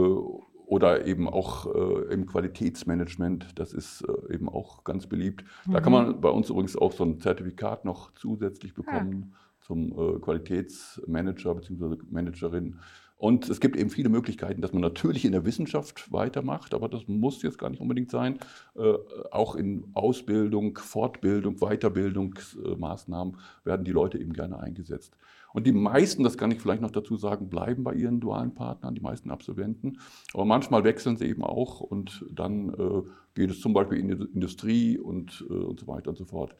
oder 0.67 1.05
eben 1.05 1.29
auch 1.29 1.73
äh, 1.73 2.13
im 2.13 2.25
Qualitätsmanagement. 2.25 3.57
Das 3.57 3.73
ist 3.73 4.01
äh, 4.01 4.33
eben 4.33 4.49
auch 4.49 4.83
ganz 4.83 5.07
beliebt. 5.07 5.45
Mhm. 5.65 5.71
Da 5.71 5.81
kann 5.81 5.93
mhm. 5.93 5.99
man 5.99 6.21
bei 6.21 6.29
uns 6.29 6.49
übrigens 6.49 6.75
auch 6.75 6.91
so 6.91 7.05
ein 7.05 7.19
Zertifikat 7.19 7.85
noch 7.85 8.11
zusätzlich 8.13 8.73
bekommen 8.73 9.31
ja. 9.31 9.37
zum 9.61 9.91
äh, 9.93 10.19
Qualitätsmanager 10.19 11.55
bzw. 11.55 11.95
Managerin. 12.09 12.79
Und 13.17 13.49
es 13.49 13.59
gibt 13.59 13.75
eben 13.75 13.89
viele 13.89 14.09
Möglichkeiten, 14.09 14.61
dass 14.61 14.73
man 14.73 14.81
natürlich 14.81 15.25
in 15.25 15.31
der 15.31 15.43
Wissenschaft 15.43 16.11
weitermacht, 16.11 16.75
aber 16.75 16.87
das 16.87 17.07
muss 17.07 17.41
jetzt 17.41 17.57
gar 17.57 17.69
nicht 17.71 17.81
unbedingt 17.81 18.11
sein. 18.11 18.37
Äh, 18.75 18.93
auch 19.31 19.55
in 19.55 19.85
Ausbildung, 19.93 20.77
Fortbildung, 20.77 21.57
Weiterbildungsmaßnahmen 21.57 23.37
werden 23.63 23.85
die 23.85 23.91
Leute 23.91 24.19
eben 24.19 24.33
gerne 24.33 24.59
eingesetzt. 24.59 25.17
Und 25.51 25.65
die 25.65 25.71
meisten, 25.71 26.23
das 26.23 26.37
kann 26.37 26.51
ich 26.51 26.61
vielleicht 26.61 26.83
noch 26.83 26.91
dazu 26.91 27.17
sagen, 27.17 27.49
bleiben 27.49 27.83
bei 27.83 27.93
ihren 27.93 28.19
dualen 28.19 28.53
Partnern, 28.53 28.93
die 28.93 29.01
meisten 29.01 29.31
Absolventen. 29.31 29.97
Aber 30.35 30.45
manchmal 30.45 30.83
wechseln 30.83 31.17
sie 31.17 31.25
eben 31.25 31.43
auch 31.43 31.79
und 31.79 32.23
dann 32.29 32.69
äh, 32.69 33.01
geht 33.33 33.49
es 33.49 33.61
zum 33.61 33.73
Beispiel 33.73 33.97
in 33.97 34.07
die 34.09 34.25
Industrie 34.33 34.99
und, 34.99 35.43
äh, 35.49 35.53
und 35.53 35.79
so 35.79 35.87
weiter 35.87 36.11
und 36.11 36.17
so 36.17 36.25
fort. 36.25 36.55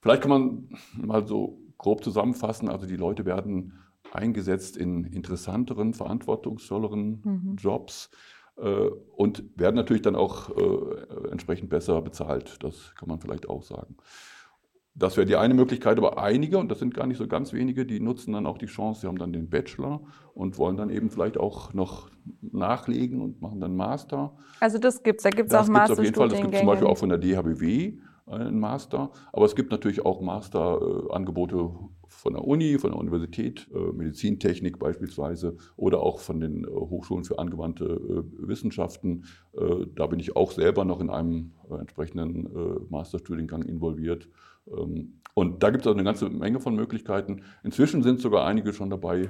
Vielleicht 0.00 0.22
kann 0.22 0.30
man 0.30 0.68
mal 0.96 1.24
so 1.24 1.60
grob 1.78 2.02
zusammenfassen, 2.02 2.68
also 2.68 2.86
die 2.86 2.96
Leute 2.96 3.24
werden 3.24 3.74
eingesetzt 4.12 4.76
in 4.76 5.04
interessanteren, 5.04 5.94
verantwortungsvolleren 5.94 7.20
mhm. 7.24 7.56
Jobs 7.56 8.10
äh, 8.56 8.90
und 9.16 9.44
werden 9.56 9.76
natürlich 9.76 10.02
dann 10.02 10.16
auch 10.16 10.50
äh, 10.50 11.30
entsprechend 11.30 11.70
besser 11.70 12.00
bezahlt. 12.02 12.62
Das 12.62 12.94
kann 12.96 13.08
man 13.08 13.20
vielleicht 13.20 13.48
auch 13.48 13.62
sagen. 13.62 13.96
Das 14.94 15.16
wäre 15.16 15.24
die 15.24 15.36
eine 15.36 15.54
Möglichkeit, 15.54 15.98
aber 15.98 16.18
einige, 16.18 16.58
und 16.58 16.68
das 16.70 16.80
sind 16.80 16.94
gar 16.94 17.06
nicht 17.06 17.16
so 17.16 17.28
ganz 17.28 17.52
wenige, 17.52 17.86
die 17.86 18.00
nutzen 18.00 18.32
dann 18.32 18.44
auch 18.44 18.58
die 18.58 18.66
Chance, 18.66 19.02
sie 19.02 19.06
haben 19.06 19.18
dann 19.18 19.32
den 19.32 19.48
Bachelor 19.48 20.02
und 20.34 20.58
wollen 20.58 20.76
dann 20.76 20.90
eben 20.90 21.10
vielleicht 21.10 21.38
auch 21.38 21.72
noch 21.72 22.10
nachlegen 22.42 23.22
und 23.22 23.40
machen 23.40 23.60
dann 23.60 23.76
Master. 23.76 24.36
Also 24.58 24.78
das 24.78 25.02
gibt 25.04 25.20
es, 25.20 25.22
da 25.22 25.30
gibt 25.30 25.50
es 25.50 25.54
auch 25.54 25.68
Master. 25.68 25.92
auf 25.92 26.04
jeden 26.04 26.14
Fall, 26.14 26.28
das 26.28 26.40
gibt 26.40 26.52
es 26.52 26.58
zum 26.58 26.66
Beispiel 26.66 26.88
auch 26.88 26.98
von 26.98 27.08
der 27.08 27.18
DHBW, 27.18 27.98
einen 28.30 28.58
Master. 28.58 29.10
Aber 29.32 29.44
es 29.44 29.54
gibt 29.54 29.70
natürlich 29.70 30.04
auch 30.04 30.20
Masterangebote 30.20 31.70
von 32.10 32.34
der 32.34 32.44
Uni, 32.44 32.78
von 32.78 32.90
der 32.90 32.98
Universität, 32.98 33.68
äh, 33.72 33.92
Medizintechnik 33.92 34.78
beispielsweise 34.78 35.56
oder 35.76 36.00
auch 36.00 36.18
von 36.18 36.40
den 36.40 36.64
äh, 36.64 36.68
Hochschulen 36.68 37.24
für 37.24 37.38
angewandte 37.38 37.84
äh, 37.84 38.48
Wissenschaften. 38.48 39.24
Da 39.96 40.06
bin 40.06 40.20
ich 40.20 40.36
auch 40.36 40.52
selber 40.52 40.84
noch 40.84 41.00
in 41.00 41.10
einem 41.10 41.52
entsprechenden 41.70 42.88
Masterstudiengang 42.88 43.62
involviert. 43.62 44.28
Ähm, 44.68 45.20
und 45.34 45.62
da 45.62 45.70
gibt 45.70 45.84
es 45.84 45.90
auch 45.90 45.94
eine 45.94 46.04
ganze 46.04 46.28
Menge 46.28 46.60
von 46.60 46.74
Möglichkeiten. 46.74 47.42
Inzwischen 47.62 48.02
sind 48.02 48.20
sogar 48.20 48.46
einige 48.46 48.72
schon 48.72 48.90
dabei, 48.90 49.28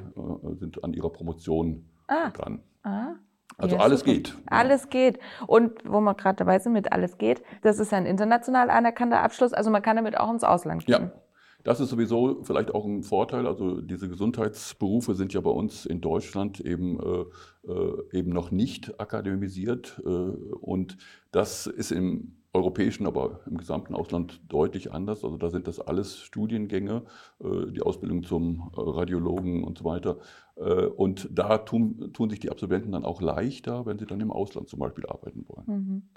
sind 0.59 0.83
an 0.85 0.93
ihrer 0.93 1.11
Promotion 1.11 1.85
ah. 2.07 2.31
dran. 2.31 2.63
Ah. 2.83 3.15
Also 3.61 3.77
ja, 3.77 3.83
alles 3.83 4.01
super. 4.01 4.13
geht. 4.13 4.37
Alles 4.47 4.89
geht. 4.91 5.19
Und 5.47 5.73
wo 5.85 6.01
wir 6.01 6.15
gerade 6.15 6.37
dabei 6.37 6.59
sind 6.59 6.73
mit 6.73 6.93
alles 6.93 7.19
geht, 7.19 7.43
das 7.63 7.79
ist 7.79 7.93
ein 7.93 8.07
international 8.07 8.71
anerkannter 8.71 9.23
Abschluss. 9.23 9.53
Also 9.53 9.71
man 9.71 9.83
kann 9.83 9.97
damit 9.97 10.19
auch 10.19 10.31
ins 10.31 10.45
Ausland 10.45 10.87
gehen. 10.87 11.03
Ja. 11.05 11.13
Das 11.63 11.79
ist 11.79 11.91
sowieso 11.91 12.43
vielleicht 12.43 12.75
auch 12.75 12.87
ein 12.87 13.03
Vorteil. 13.03 13.47
Also 13.47 13.83
diese 13.83 14.09
Gesundheitsberufe 14.09 15.15
sind 15.15 15.35
ja 15.35 15.43
bei 15.43 15.51
uns 15.51 15.85
in 15.85 16.01
Deutschland 16.01 16.61
eben, 16.61 16.99
äh, 16.99 17.71
äh 17.71 18.19
eben 18.19 18.31
noch 18.31 18.51
nicht 18.51 18.99
akademisiert. 18.99 20.01
Äh, 20.05 20.09
und 20.09 20.97
das 21.33 21.67
ist 21.67 21.93
im 21.93 22.40
europäischen, 22.53 23.07
aber 23.07 23.41
im 23.47 23.59
gesamten 23.59 23.95
Ausland 23.95 24.41
deutlich 24.49 24.93
anders. 24.93 25.25
Also 25.25 25.37
da 25.37 25.51
sind 25.51 25.69
das 25.69 25.81
alles 25.81 26.19
Studiengänge, 26.19 27.05
äh, 27.39 27.71
die 27.71 27.83
Ausbildung 27.83 28.25
zum 28.25 28.71
äh, 28.77 28.81
Radiologen 28.81 29.63
und 29.63 29.79
so 29.79 29.85
weiter. 29.85 30.19
Äh, 30.57 30.87
und 30.87 31.29
da 31.33 31.59
tun, 31.59 32.11
tun 32.13 32.29
sich 32.29 32.41
die 32.41 32.51
Absolventen 32.51 32.93
dann 32.93 33.05
auch 33.05 33.23
leichter, 33.23 33.87
wenn 33.87 33.99
sie 33.99 34.07
dann 34.07 34.21
im 34.21 34.33
Ausland 34.33 34.69
zum 34.69 34.81
Beispiel 34.81 35.07
arbeiten 35.07 35.45
wollen. 35.47 35.65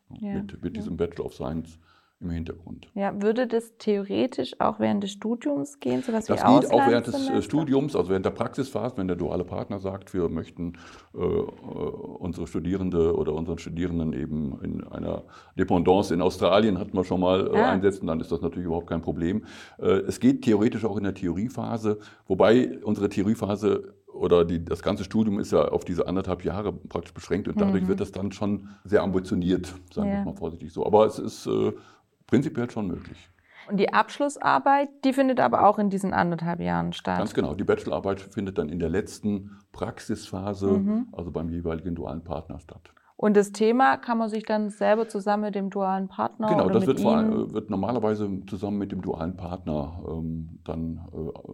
Mhm. 0.09 0.17
Ja, 0.19 0.33
mit, 0.33 0.63
mit 0.63 0.75
ja. 0.75 0.81
diesem 0.81 0.97
Bachelor 0.97 1.25
of 1.25 1.35
Science 1.35 1.79
im 2.23 2.31
Hintergrund. 2.31 2.87
Ja, 2.95 3.21
würde 3.21 3.47
das 3.47 3.77
theoretisch 3.77 4.59
auch 4.59 4.79
während 4.79 5.03
des 5.03 5.11
Studiums 5.11 5.79
gehen, 5.79 6.01
sowas 6.01 6.25
das 6.25 6.39
wie 6.39 6.59
geht 6.59 6.71
auch 6.71 6.87
während 6.87 7.07
des 7.07 7.29
äh, 7.29 7.41
Studiums, 7.41 7.95
also 7.95 8.09
während 8.09 8.25
der 8.25 8.31
Praxisphase, 8.31 8.97
wenn 8.97 9.07
der 9.07 9.17
duale 9.17 9.43
Partner 9.43 9.79
sagt, 9.79 10.13
wir 10.13 10.29
möchten 10.29 10.73
äh, 11.13 11.19
äh, 11.19 11.21
unsere 11.21 12.47
Studierende 12.47 13.15
oder 13.15 13.33
unseren 13.33 13.57
Studierenden 13.57 14.13
eben 14.13 14.59
in 14.61 14.83
einer 14.85 15.23
Dependance 15.57 16.13
in 16.13 16.21
Australien, 16.21 16.79
hatten 16.79 16.95
wir 16.95 17.03
schon 17.03 17.19
mal, 17.19 17.47
äh, 17.47 17.59
ah. 17.59 17.71
einsetzen, 17.71 18.07
dann 18.07 18.19
ist 18.19 18.31
das 18.31 18.41
natürlich 18.41 18.65
überhaupt 18.65 18.87
kein 18.87 19.01
Problem. 19.01 19.45
Äh, 19.77 19.85
es 20.07 20.19
geht 20.19 20.43
theoretisch 20.43 20.85
auch 20.85 20.97
in 20.97 21.03
der 21.03 21.13
Theoriephase, 21.13 21.99
wobei 22.27 22.79
unsere 22.83 23.09
Theoriephase 23.09 23.93
oder 24.13 24.45
die, 24.45 24.63
das 24.63 24.81
ganze 24.81 25.03
Studium 25.03 25.39
ist 25.39 25.51
ja 25.51 25.67
auf 25.67 25.85
diese 25.85 26.07
anderthalb 26.07 26.43
Jahre 26.45 26.71
praktisch 26.71 27.13
beschränkt 27.13 27.47
und 27.47 27.59
dadurch 27.59 27.83
mhm. 27.83 27.87
wird 27.89 27.99
das 27.99 28.11
dann 28.11 28.31
schon 28.31 28.69
sehr 28.83 29.01
ambitioniert, 29.01 29.73
sagen 29.91 30.09
ja. 30.09 30.15
wir 30.17 30.25
mal 30.25 30.35
vorsichtig 30.35 30.71
so. 30.71 30.85
Aber 30.85 31.05
es 31.05 31.19
ist 31.19 31.47
äh, 31.47 31.73
prinzipiell 32.27 32.69
schon 32.69 32.87
möglich. 32.87 33.29
Und 33.69 33.77
die 33.77 33.93
Abschlussarbeit, 33.93 34.89
die 35.05 35.13
findet 35.13 35.39
aber 35.39 35.67
auch 35.67 35.79
in 35.79 35.89
diesen 35.89 36.13
anderthalb 36.13 36.59
Jahren 36.59 36.91
statt. 36.91 37.17
Ganz 37.17 37.33
genau. 37.33 37.53
Die 37.53 37.63
Bachelorarbeit 37.63 38.19
findet 38.19 38.57
dann 38.57 38.69
in 38.69 38.79
der 38.79 38.89
letzten 38.89 39.57
Praxisphase, 39.71 40.67
mhm. 40.67 41.07
also 41.13 41.31
beim 41.31 41.49
jeweiligen 41.49 41.95
dualen 41.95 42.23
Partner 42.23 42.59
statt. 42.59 42.93
Und 43.15 43.37
das 43.37 43.53
Thema 43.53 43.95
kann 43.95 44.17
man 44.17 44.27
sich 44.27 44.43
dann 44.43 44.69
selber 44.69 45.07
zusammen 45.07 45.43
mit 45.43 45.55
dem 45.55 45.69
dualen 45.69 46.09
Partner 46.09 46.47
Genau, 46.49 46.67
das 46.67 46.85
wird, 46.85 46.99
vor, 46.99 47.53
wird, 47.53 47.69
normalerweise 47.69 48.29
zusammen 48.47 48.79
mit 48.79 48.91
dem 48.91 49.01
dualen 49.01 49.37
Partner 49.37 50.03
ähm, 50.09 50.59
dann 50.65 51.07
äh, 51.13 51.17
äh, 51.17 51.53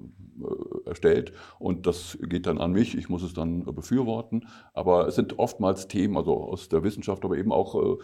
erstellt 0.86 1.34
und 1.60 1.86
das 1.86 2.18
geht 2.22 2.46
dann 2.46 2.58
an 2.58 2.72
mich. 2.72 2.98
Ich 2.98 3.10
muss 3.10 3.24
es 3.24 3.34
dann 3.34 3.68
äh, 3.68 3.72
befürworten. 3.72 4.48
Aber 4.74 5.08
es 5.08 5.16
sind 5.16 5.40
oftmals 5.40 5.88
Themen, 5.88 6.18
also 6.18 6.36
aus 6.36 6.70
der 6.70 6.84
Wissenschaft, 6.84 7.24
aber 7.26 7.38
eben 7.38 7.52
auch 7.52 7.76
äh, 7.76 7.98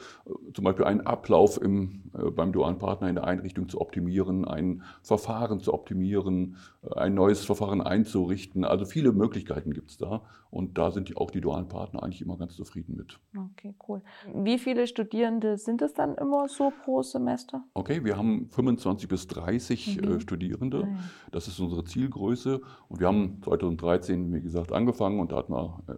zum 0.53 0.65
Beispiel 0.65 0.85
einen 0.85 1.01
Ablauf 1.01 1.61
im, 1.61 2.03
äh, 2.17 2.31
beim 2.31 2.51
dualen 2.51 2.77
Partner 2.77 3.09
in 3.09 3.15
der 3.15 3.25
Einrichtung 3.25 3.69
zu 3.69 3.81
optimieren, 3.81 4.45
ein 4.45 4.83
Verfahren 5.01 5.59
zu 5.59 5.73
optimieren, 5.73 6.57
äh, 6.83 6.99
ein 6.99 7.13
neues 7.13 7.45
Verfahren 7.45 7.81
einzurichten. 7.81 8.65
Also 8.65 8.85
viele 8.85 9.11
Möglichkeiten 9.11 9.73
gibt 9.73 9.91
es 9.91 9.97
da 9.97 10.23
und 10.49 10.77
da 10.77 10.91
sind 10.91 11.09
die, 11.09 11.17
auch 11.17 11.31
die 11.31 11.41
dualen 11.41 11.67
Partner 11.67 12.03
eigentlich 12.03 12.21
immer 12.21 12.37
ganz 12.37 12.55
zufrieden 12.55 12.95
mit. 12.95 13.19
Okay, 13.35 13.75
cool. 13.87 14.01
Wie 14.33 14.57
viele 14.57 14.87
Studierende 14.87 15.57
sind 15.57 15.81
es 15.81 15.93
dann 15.93 16.15
immer 16.15 16.47
so 16.47 16.71
pro 16.83 17.01
Semester? 17.01 17.63
Okay, 17.73 18.03
wir 18.03 18.17
haben 18.17 18.49
25 18.51 19.07
bis 19.07 19.27
30 19.27 20.01
mhm. 20.01 20.19
Studierende. 20.19 20.87
Ah, 20.87 20.99
das 21.31 21.47
ist 21.47 21.59
unsere 21.59 21.83
Zielgruppe. 21.83 22.24
Größe. 22.25 22.61
Und 22.89 22.99
wir 22.99 23.07
haben 23.07 23.39
2013, 23.43 24.33
wie 24.33 24.41
gesagt, 24.41 24.71
angefangen 24.71 25.19
und 25.19 25.31
da 25.31 25.37
hatten 25.37 25.53
wir 25.53 25.83
äh, 25.87 25.93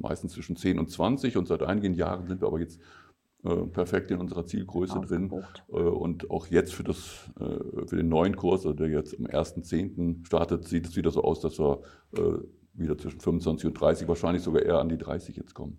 meistens 0.00 0.32
zwischen 0.32 0.56
10 0.56 0.78
und 0.78 0.90
20 0.90 1.36
und 1.36 1.46
seit 1.46 1.62
einigen 1.62 1.94
Jahren 1.94 2.26
sind 2.26 2.40
wir 2.40 2.48
aber 2.48 2.60
jetzt 2.60 2.80
äh, 3.44 3.54
perfekt 3.66 4.10
in 4.10 4.18
unserer 4.18 4.46
Zielgröße 4.46 5.00
drin. 5.00 5.30
Äh, 5.68 5.76
und 5.76 6.30
auch 6.30 6.46
jetzt 6.46 6.74
für, 6.74 6.84
das, 6.84 7.30
für 7.36 7.96
den 7.96 8.08
neuen 8.08 8.36
Kurs, 8.36 8.64
also 8.64 8.72
der 8.72 8.88
jetzt 8.88 9.18
am 9.18 9.26
1.10. 9.26 10.26
startet, 10.26 10.64
sieht 10.64 10.86
es 10.86 10.96
wieder 10.96 11.10
so 11.10 11.22
aus, 11.22 11.40
dass 11.40 11.58
wir 11.58 11.82
wieder 12.76 12.98
zwischen 12.98 13.20
25 13.20 13.66
und 13.66 13.80
30, 13.80 14.08
wahrscheinlich 14.08 14.42
sogar 14.42 14.62
eher 14.62 14.78
an 14.78 14.88
die 14.88 14.98
30 14.98 15.36
jetzt 15.36 15.54
kommen. 15.54 15.78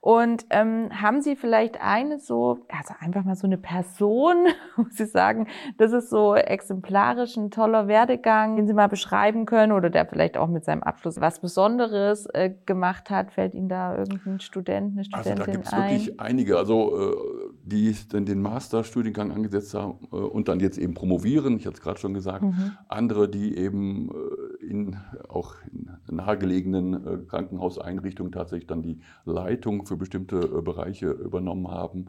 Und 0.00 0.46
ähm, 0.50 0.90
haben 0.92 1.22
Sie 1.22 1.36
vielleicht 1.36 1.80
eine 1.80 2.18
so, 2.18 2.58
also 2.68 2.94
einfach 2.98 3.24
mal 3.24 3.36
so 3.36 3.46
eine 3.46 3.58
Person, 3.58 4.46
wo 4.76 4.84
Sie 4.90 5.06
sagen, 5.06 5.46
das 5.78 5.92
ist 5.92 6.10
so 6.10 6.34
exemplarisch 6.34 7.36
ein 7.36 7.50
toller 7.50 7.88
Werdegang, 7.88 8.56
den 8.56 8.66
Sie 8.66 8.74
mal 8.74 8.88
beschreiben 8.88 9.46
können 9.46 9.72
oder 9.72 9.90
der 9.90 10.06
vielleicht 10.06 10.36
auch 10.36 10.48
mit 10.48 10.64
seinem 10.64 10.82
Abschluss 10.82 11.20
was 11.20 11.40
Besonderes 11.40 12.26
äh, 12.26 12.50
gemacht 12.66 13.10
hat? 13.10 13.32
Fällt 13.32 13.54
Ihnen 13.54 13.68
da 13.68 13.96
irgendein 13.96 14.40
Student, 14.40 14.92
eine 14.92 15.04
Studentin 15.04 15.32
ein? 15.32 15.38
Also 15.38 15.44
da 15.46 15.52
gibt 15.52 15.66
es 15.66 15.72
wirklich 15.72 16.20
einige, 16.20 16.58
also 16.58 17.12
äh, 17.12 17.16
die 17.64 17.96
dann 18.10 18.26
den 18.26 18.42
Masterstudiengang 18.42 19.32
angesetzt 19.32 19.74
haben 19.74 19.98
äh, 20.12 20.16
und 20.16 20.48
dann 20.48 20.60
jetzt 20.60 20.78
eben 20.78 20.94
promovieren, 20.94 21.56
ich 21.56 21.66
hatte 21.66 21.76
es 21.76 21.82
gerade 21.82 21.98
schon 21.98 22.14
gesagt. 22.14 22.42
Mhm. 22.42 22.72
Andere, 22.88 23.28
die 23.28 23.56
eben 23.56 24.10
äh, 24.10 24.66
in 24.66 24.96
auch 25.28 25.54
in 25.72 25.83
nahegelegenen 26.16 26.94
äh, 26.94 27.18
Krankenhauseinrichtungen 27.28 28.32
tatsächlich 28.32 28.66
dann 28.66 28.82
die 28.82 29.00
Leitung 29.24 29.86
für 29.86 29.96
bestimmte 29.96 30.36
äh, 30.36 30.62
Bereiche 30.62 31.10
übernommen 31.10 31.68
haben. 31.68 32.06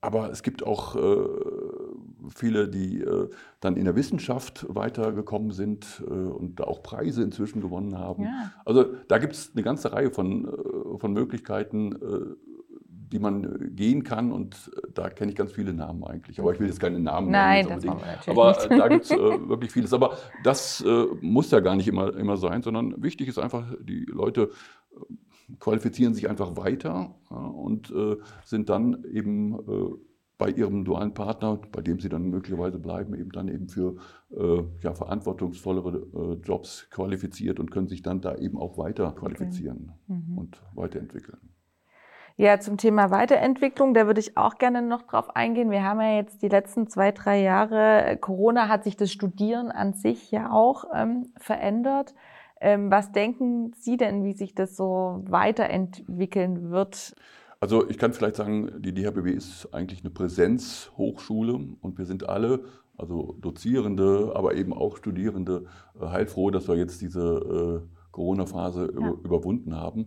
Aber 0.00 0.30
es 0.30 0.44
gibt 0.44 0.64
auch 0.64 0.94
äh, 0.94 1.26
viele, 2.28 2.68
die 2.68 3.00
äh, 3.00 3.28
dann 3.60 3.76
in 3.76 3.84
der 3.84 3.96
Wissenschaft 3.96 4.64
weitergekommen 4.68 5.50
sind 5.50 6.02
äh, 6.06 6.12
und 6.12 6.60
da 6.60 6.64
auch 6.64 6.82
Preise 6.84 7.22
inzwischen 7.22 7.60
gewonnen 7.60 7.98
haben. 7.98 8.24
Ja. 8.24 8.52
Also 8.64 8.84
da 9.08 9.18
gibt 9.18 9.32
es 9.32 9.50
eine 9.54 9.64
ganze 9.64 9.92
Reihe 9.92 10.10
von, 10.10 10.46
äh, 10.46 10.98
von 10.98 11.12
Möglichkeiten, 11.12 12.36
die 13.10 13.18
man 13.18 13.74
gehen 13.74 14.04
kann 14.04 14.32
und 14.32 14.70
da 14.94 15.08
kenne 15.08 15.30
ich 15.30 15.36
ganz 15.36 15.52
viele 15.52 15.72
Namen 15.72 16.04
eigentlich. 16.04 16.40
Aber 16.40 16.52
ich 16.52 16.60
will 16.60 16.66
jetzt 16.66 16.80
keine 16.80 17.00
Namen 17.00 17.30
Nein, 17.30 17.66
nennen. 17.66 17.80
Das 17.80 17.84
natürlich 17.84 18.28
Aber 18.28 18.50
nicht. 18.50 18.70
da 18.70 18.88
gibt 18.88 19.04
es 19.04 19.10
wirklich 19.10 19.72
vieles. 19.72 19.92
Aber 19.92 20.16
das 20.44 20.84
muss 21.20 21.50
ja 21.50 21.60
gar 21.60 21.76
nicht 21.76 21.88
immer, 21.88 22.14
immer 22.16 22.36
sein, 22.36 22.62
sondern 22.62 23.02
wichtig 23.02 23.28
ist 23.28 23.38
einfach, 23.38 23.64
die 23.80 24.04
Leute 24.04 24.50
qualifizieren 25.60 26.14
sich 26.14 26.28
einfach 26.28 26.56
weiter 26.56 27.14
ja, 27.30 27.36
und 27.36 27.90
äh, 27.90 28.16
sind 28.44 28.68
dann 28.68 29.04
eben 29.10 29.54
äh, 29.54 29.94
bei 30.36 30.50
ihrem 30.50 30.84
dualen 30.84 31.14
Partner, 31.14 31.58
bei 31.72 31.82
dem 31.82 31.98
sie 31.98 32.08
dann 32.08 32.30
möglicherweise 32.30 32.78
bleiben, 32.78 33.14
eben 33.14 33.32
dann 33.32 33.48
eben 33.48 33.68
für 33.68 33.96
äh, 34.30 34.62
ja, 34.82 34.94
verantwortungsvollere 34.94 36.06
äh, 36.14 36.46
Jobs 36.46 36.88
qualifiziert 36.90 37.58
und 37.58 37.70
können 37.70 37.88
sich 37.88 38.02
dann 38.02 38.20
da 38.20 38.36
eben 38.36 38.56
auch 38.56 38.78
weiter 38.78 39.10
qualifizieren 39.12 39.92
okay. 40.06 40.22
mhm. 40.26 40.38
und 40.38 40.62
weiterentwickeln. 40.74 41.38
Ja, 42.40 42.60
zum 42.60 42.76
Thema 42.76 43.10
Weiterentwicklung, 43.10 43.94
da 43.94 44.06
würde 44.06 44.20
ich 44.20 44.36
auch 44.36 44.58
gerne 44.58 44.80
noch 44.80 45.02
drauf 45.02 45.34
eingehen. 45.34 45.72
Wir 45.72 45.82
haben 45.82 46.00
ja 46.00 46.14
jetzt 46.14 46.40
die 46.40 46.48
letzten 46.48 46.86
zwei, 46.86 47.10
drei 47.10 47.42
Jahre, 47.42 48.16
Corona 48.20 48.68
hat 48.68 48.84
sich 48.84 48.96
das 48.96 49.10
Studieren 49.10 49.72
an 49.72 49.94
sich 49.94 50.30
ja 50.30 50.52
auch 50.52 50.84
ähm, 50.94 51.32
verändert. 51.36 52.14
Ähm, 52.60 52.92
was 52.92 53.10
denken 53.10 53.72
Sie 53.76 53.96
denn, 53.96 54.22
wie 54.22 54.34
sich 54.34 54.54
das 54.54 54.76
so 54.76 55.24
weiterentwickeln 55.26 56.70
wird? 56.70 57.16
Also 57.58 57.88
ich 57.90 57.98
kann 57.98 58.12
vielleicht 58.12 58.36
sagen, 58.36 58.70
die 58.82 58.94
DHBW 58.94 59.32
ist 59.32 59.74
eigentlich 59.74 60.04
eine 60.04 60.10
Präsenzhochschule 60.10 61.58
und 61.80 61.98
wir 61.98 62.04
sind 62.04 62.28
alle, 62.28 62.60
also 62.96 63.34
Dozierende, 63.40 64.30
aber 64.36 64.54
eben 64.54 64.72
auch 64.72 64.96
Studierende, 64.96 65.64
äh, 66.00 66.06
heilfroh, 66.06 66.52
dass 66.52 66.68
wir 66.68 66.76
jetzt 66.76 67.00
diese 67.00 67.82
äh, 67.82 67.97
Corona-Phase 68.18 68.92
ja. 69.00 69.10
überwunden 69.10 69.76
haben. 69.76 70.06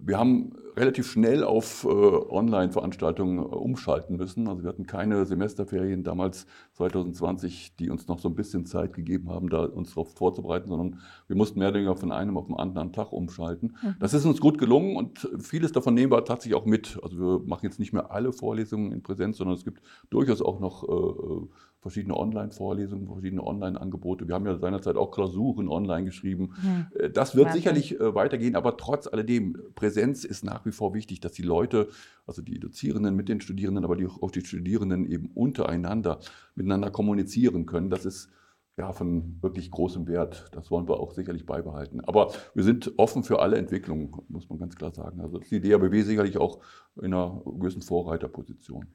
Wir 0.00 0.18
haben 0.18 0.52
relativ 0.76 1.06
schnell 1.10 1.44
auf 1.44 1.84
äh, 1.84 1.88
Online-Veranstaltungen 1.88 3.38
äh, 3.38 3.42
umschalten 3.42 4.16
müssen. 4.16 4.48
Also 4.48 4.64
wir 4.64 4.68
hatten 4.68 4.86
keine 4.86 5.24
Semesterferien 5.26 6.02
damals 6.02 6.46
2020, 6.72 7.76
die 7.76 7.88
uns 7.88 8.08
noch 8.08 8.18
so 8.18 8.28
ein 8.28 8.34
bisschen 8.34 8.66
Zeit 8.66 8.94
gegeben 8.94 9.30
haben, 9.30 9.48
da 9.48 9.64
uns 9.64 9.90
darauf 9.90 10.12
vorzubereiten, 10.14 10.68
sondern 10.68 10.98
wir 11.28 11.36
mussten 11.36 11.60
mehr 11.60 11.68
oder 11.68 11.76
weniger 11.76 11.94
von 11.94 12.10
einem 12.10 12.36
auf 12.36 12.46
den 12.46 12.56
anderen 12.56 12.92
Tag 12.92 13.12
umschalten. 13.12 13.76
Mhm. 13.80 13.94
Das 14.00 14.12
ist 14.12 14.24
uns 14.24 14.40
gut 14.40 14.58
gelungen 14.58 14.96
und 14.96 15.28
vieles 15.38 15.70
davon 15.70 15.94
nehmen 15.94 16.10
wir 16.10 16.24
tatsächlich 16.24 16.56
auch 16.56 16.66
mit. 16.66 16.98
Also 17.02 17.16
wir 17.18 17.46
machen 17.46 17.64
jetzt 17.64 17.78
nicht 17.78 17.92
mehr 17.92 18.10
alle 18.10 18.32
Vorlesungen 18.32 18.90
in 18.90 19.02
Präsenz, 19.02 19.36
sondern 19.36 19.56
es 19.56 19.64
gibt 19.64 19.82
durchaus 20.10 20.42
auch 20.42 20.58
noch 20.58 20.82
äh, 20.88 21.46
verschiedene 21.82 22.16
Online-Vorlesungen, 22.16 23.08
verschiedene 23.08 23.44
Online-Angebote. 23.44 24.28
Wir 24.28 24.36
haben 24.36 24.46
ja 24.46 24.56
seinerzeit 24.56 24.96
auch 24.96 25.10
Klausuren 25.10 25.68
online 25.68 26.04
geschrieben. 26.04 26.54
Mhm. 26.62 27.12
Das 27.12 27.34
wird 27.34 27.51
ja, 27.52 27.56
sicherlich. 27.56 28.00
Äh, 28.00 28.14
weitergehen, 28.14 28.56
aber 28.56 28.76
trotz 28.76 29.06
alledem, 29.06 29.56
Präsenz 29.74 30.24
ist 30.24 30.44
nach 30.44 30.64
wie 30.66 30.72
vor 30.72 30.94
wichtig, 30.94 31.20
dass 31.20 31.32
die 31.32 31.42
Leute, 31.42 31.88
also 32.26 32.42
die 32.42 32.58
Dozierenden 32.58 33.14
mit 33.14 33.28
den 33.28 33.40
Studierenden, 33.40 33.84
aber 33.84 33.96
die, 33.96 34.06
auch 34.06 34.30
die 34.30 34.44
Studierenden 34.44 35.06
eben 35.06 35.30
untereinander 35.34 36.20
miteinander 36.54 36.90
kommunizieren 36.90 37.66
können. 37.66 37.90
Das 37.90 38.04
ist 38.04 38.30
ja, 38.76 38.92
von 38.92 39.38
wirklich 39.42 39.70
großem 39.70 40.06
Wert. 40.06 40.46
Das 40.52 40.70
wollen 40.70 40.88
wir 40.88 40.98
auch 40.98 41.12
sicherlich 41.12 41.44
beibehalten. 41.44 42.00
Aber 42.00 42.32
wir 42.54 42.64
sind 42.64 42.92
offen 42.96 43.22
für 43.22 43.40
alle 43.40 43.58
Entwicklungen, 43.58 44.12
muss 44.28 44.48
man 44.48 44.58
ganz 44.58 44.76
klar 44.76 44.92
sagen. 44.94 45.20
Also 45.20 45.38
die 45.38 45.60
DABW 45.60 46.02
sicherlich 46.02 46.38
auch 46.38 46.60
in 46.96 47.12
einer 47.12 47.42
gewissen 47.44 47.82
Vorreiterposition. 47.82 48.86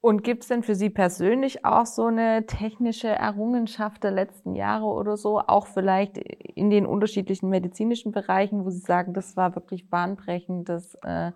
Und 0.00 0.22
gibt 0.22 0.44
es 0.44 0.48
denn 0.48 0.62
für 0.62 0.76
Sie 0.76 0.90
persönlich 0.90 1.64
auch 1.64 1.86
so 1.86 2.06
eine 2.06 2.46
technische 2.46 3.08
Errungenschaft 3.08 4.04
der 4.04 4.12
letzten 4.12 4.54
Jahre 4.54 4.86
oder 4.86 5.16
so, 5.16 5.40
auch 5.40 5.66
vielleicht 5.66 6.18
in 6.18 6.70
den 6.70 6.86
unterschiedlichen 6.86 7.48
medizinischen 7.48 8.12
Bereichen, 8.12 8.64
wo 8.64 8.70
Sie 8.70 8.78
sagen, 8.78 9.12
das 9.12 9.36
war 9.36 9.56
wirklich 9.56 9.90
bahnbrechend, 9.90 10.68
das 10.68 10.94
äh, 11.02 11.32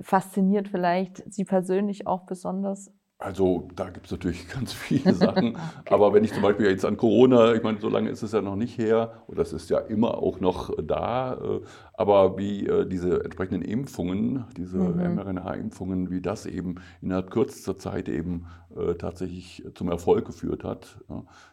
fasziniert 0.00 0.68
vielleicht 0.68 1.22
Sie 1.32 1.44
persönlich 1.44 2.06
auch 2.08 2.26
besonders? 2.26 2.90
Also 3.18 3.68
da 3.74 3.90
gibt 3.90 4.06
es 4.06 4.12
natürlich 4.12 4.48
ganz 4.52 4.72
viele 4.72 5.14
Sachen. 5.14 5.56
okay. 5.56 5.94
Aber 5.94 6.12
wenn 6.12 6.24
ich 6.24 6.32
zum 6.32 6.42
Beispiel 6.42 6.66
jetzt 6.66 6.84
an 6.84 6.96
Corona, 6.96 7.54
ich 7.54 7.62
meine, 7.62 7.80
so 7.80 7.88
lange 7.88 8.10
ist 8.10 8.22
es 8.22 8.32
ja 8.32 8.42
noch 8.42 8.56
nicht 8.56 8.76
her, 8.78 9.22
und 9.26 9.38
das 9.38 9.52
ist 9.52 9.70
ja 9.70 9.78
immer 9.78 10.18
auch 10.18 10.40
noch 10.40 10.70
da, 10.82 11.34
äh, 11.34 11.60
aber 11.94 12.36
wie 12.36 12.66
äh, 12.66 12.86
diese 12.86 13.24
entsprechenden 13.24 13.62
Impfungen, 13.62 14.44
diese 14.56 14.78
mhm. 14.78 15.14
mRNA-Impfungen, 15.14 16.10
wie 16.10 16.20
das 16.20 16.46
eben 16.46 16.76
innerhalb 17.00 17.30
kürzester 17.30 17.78
Zeit 17.78 18.08
eben 18.08 18.46
äh, 18.63 18.63
tatsächlich 18.98 19.64
zum 19.74 19.90
Erfolg 19.90 20.24
geführt 20.24 20.64
hat, 20.64 20.98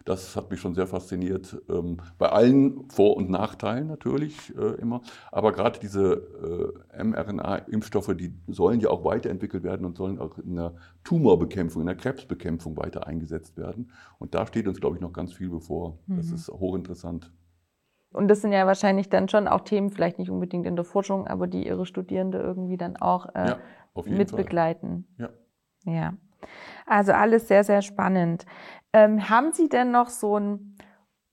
das 0.06 0.36
hat 0.36 0.50
mich 0.50 0.60
schon 0.60 0.74
sehr 0.74 0.88
fasziniert. 0.88 1.62
Ähm, 1.70 1.98
bei 2.18 2.30
allen 2.30 2.90
Vor- 2.90 3.16
und 3.18 3.30
Nachteilen 3.30 3.88
natürlich 3.88 4.54
immer. 4.56 5.02
Aber 5.32 5.52
gerade 5.52 5.80
diese 5.80 6.74
mRNA-Impfstoffe, 6.98 8.16
die 8.16 8.34
sollen 8.48 8.80
ja 8.80 8.90
auch 8.90 9.06
weiterentwickelt 9.06 9.64
werden 9.64 9.86
und 9.86 9.98
sollen 9.98 10.20
auch 10.20 10.38
in 10.38 10.56
der 10.56 10.74
Tumorbekämpfung, 11.04 11.82
in 11.82 11.88
der 11.88 11.96
Krebsbekämpfung 11.96 12.78
weiter 12.78 13.08
eingesetzt 13.08 13.58
werden. 13.58 13.92
Und 14.20 14.36
da 14.36 14.46
steht 14.46 14.68
uns, 14.68 14.80
glaube 14.80 14.96
ich, 14.96 15.02
noch 15.02 15.14
ganz 15.14 15.34
viel 15.34 15.50
bevor. 15.50 16.00
Mhm. 16.08 16.18
Das 16.18 16.32
ist 16.32 16.50
hochinteressant. 16.50 17.32
Und 18.14 18.28
das 18.28 18.42
sind 18.42 18.52
ja 18.52 18.68
wahrscheinlich 18.68 19.10
dann 19.10 19.30
schon 19.30 19.48
auch 19.48 19.62
Themen, 19.62 19.90
vielleicht 19.90 20.20
nicht 20.20 20.30
unbedingt 20.30 20.66
in 20.66 20.76
der 20.76 20.84
Forschung, 20.84 21.28
aber 21.28 21.48
die 21.48 21.66
Ihre 21.66 21.86
Studierende 21.86 22.40
irgendwie 22.40 22.76
dann 22.76 22.98
auch 22.98 23.34
äh, 23.34 23.48
ja, 23.48 23.60
mit 24.06 24.36
begleiten. 24.36 25.08
Ja. 25.18 25.30
ja. 25.86 26.14
Also 26.86 27.13
alles 27.13 27.47
sehr, 27.47 27.63
sehr 27.63 27.82
spannend. 27.82 28.45
Ähm, 28.93 29.30
haben 29.30 29.51
Sie 29.54 29.69
denn 29.69 29.91
noch 29.91 30.10
so 30.10 30.38
ein 30.38 30.75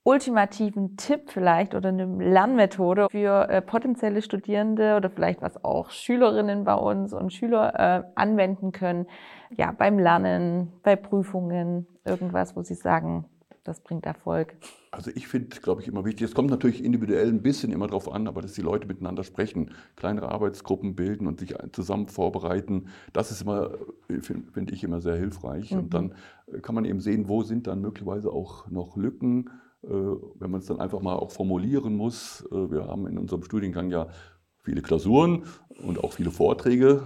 ultimativen 0.09 0.97
Tipp 0.97 1.31
vielleicht 1.31 1.75
oder 1.75 1.91
eine 1.91 2.07
Lernmethode 2.07 3.09
für 3.11 3.49
äh, 3.51 3.61
potenzielle 3.61 4.23
Studierende 4.23 4.97
oder 4.97 5.11
vielleicht 5.11 5.43
was 5.43 5.63
auch 5.63 5.91
Schülerinnen 5.91 6.65
bei 6.65 6.75
uns 6.75 7.13
und 7.13 7.31
Schüler 7.33 7.75
äh, 7.79 8.03
anwenden 8.15 8.73
können, 8.73 9.07
ja, 9.51 9.71
beim 9.73 9.99
Lernen, 9.99 10.73
bei 10.83 10.97
Prüfungen, 10.97 11.87
irgendwas, 12.07 12.57
wo 12.57 12.63
sie 12.63 12.75
sagen, 12.75 13.27
das 13.69 13.81
bringt 13.81 14.07
Erfolg. 14.07 14.57
Also 14.91 15.11
ich 15.15 15.29
finde, 15.29 15.49
glaube 15.61 15.83
ich, 15.83 15.89
immer 15.89 16.05
wichtig, 16.05 16.25
es 16.25 16.35
kommt 16.35 16.51
natürlich 16.51 16.83
individuell 16.83 17.29
ein 17.29 17.43
bisschen 17.43 17.71
immer 17.71 17.87
darauf 17.87 18.11
an, 18.11 18.27
aber 18.27 18.41
dass 18.41 18.55
die 18.55 18.63
Leute 18.63 18.87
miteinander 18.87 19.23
sprechen, 19.23 19.71
kleinere 19.97 20.31
Arbeitsgruppen 20.31 20.97
bilden 20.97 21.27
und 21.27 21.39
sich 21.39 21.55
zusammen 21.73 22.09
vorbereiten, 22.09 22.87
das 23.13 23.31
ist 23.31 23.43
immer, 23.43 23.75
äh, 24.09 24.21
finde 24.21 24.51
find 24.51 24.73
ich, 24.73 24.83
immer 24.83 25.01
sehr 25.01 25.17
hilfreich. 25.17 25.73
Mhm. 25.73 25.79
Und 25.79 25.95
dann 25.95 26.15
äh, 26.47 26.61
kann 26.61 26.75
man 26.75 26.85
eben 26.85 27.01
sehen, 27.01 27.29
wo 27.29 27.43
sind 27.43 27.67
dann 27.67 27.81
möglicherweise 27.81 28.33
auch 28.33 28.69
noch 28.71 28.97
Lücken, 28.97 29.51
äh, 29.85 29.89
wenn 29.89 30.51
man 30.51 30.61
es 30.61 30.67
dann 30.67 30.81
einfach 30.81 31.01
mal 31.01 31.15
auch 31.15 31.31
formulieren 31.31 31.95
muss. 31.95 32.45
Wir 32.51 32.87
haben 32.87 33.07
in 33.07 33.19
unserem 33.19 33.43
Studiengang 33.43 33.91
ja 33.91 34.09
viele 34.63 34.83
Klausuren 34.83 35.45
und 35.87 36.03
auch 36.03 36.13
viele 36.13 36.31
Vorträge. 36.31 37.03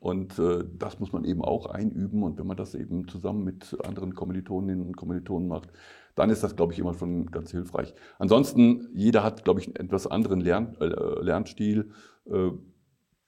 Und 0.00 0.38
äh, 0.38 0.64
das 0.78 0.98
muss 0.98 1.12
man 1.12 1.24
eben 1.24 1.44
auch 1.44 1.66
einüben. 1.66 2.22
Und 2.22 2.38
wenn 2.38 2.46
man 2.46 2.56
das 2.56 2.74
eben 2.74 3.06
zusammen 3.06 3.44
mit 3.44 3.76
anderen 3.84 4.14
Kommilitoninnen 4.14 4.86
und 4.86 4.96
Kommilitonen 4.96 5.46
macht, 5.46 5.68
dann 6.14 6.30
ist 6.30 6.42
das, 6.42 6.56
glaube 6.56 6.72
ich, 6.72 6.78
immer 6.78 6.94
schon 6.94 7.26
ganz 7.30 7.50
hilfreich. 7.50 7.94
Ansonsten, 8.18 8.88
jeder 8.94 9.22
hat, 9.22 9.44
glaube 9.44 9.60
ich, 9.60 9.66
einen 9.66 9.86
etwas 9.86 10.06
anderen 10.06 10.40
Lern, 10.40 10.74
äh, 10.80 10.86
Lernstil. 11.22 11.90
Äh, 12.26 12.50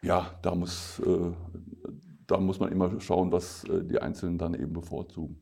ja, 0.03 0.39
da 0.43 0.55
muss, 0.55 0.99
äh, 1.01 1.33
da 2.27 2.39
muss 2.39 2.59
man 2.59 2.73
immer 2.73 3.01
schauen, 3.01 3.31
was 3.33 3.65
äh, 3.65 3.85
die 3.85 4.01
Einzelnen 4.01 4.39
dann 4.39 4.55
eben 4.55 4.73
bevorzugen. 4.73 5.41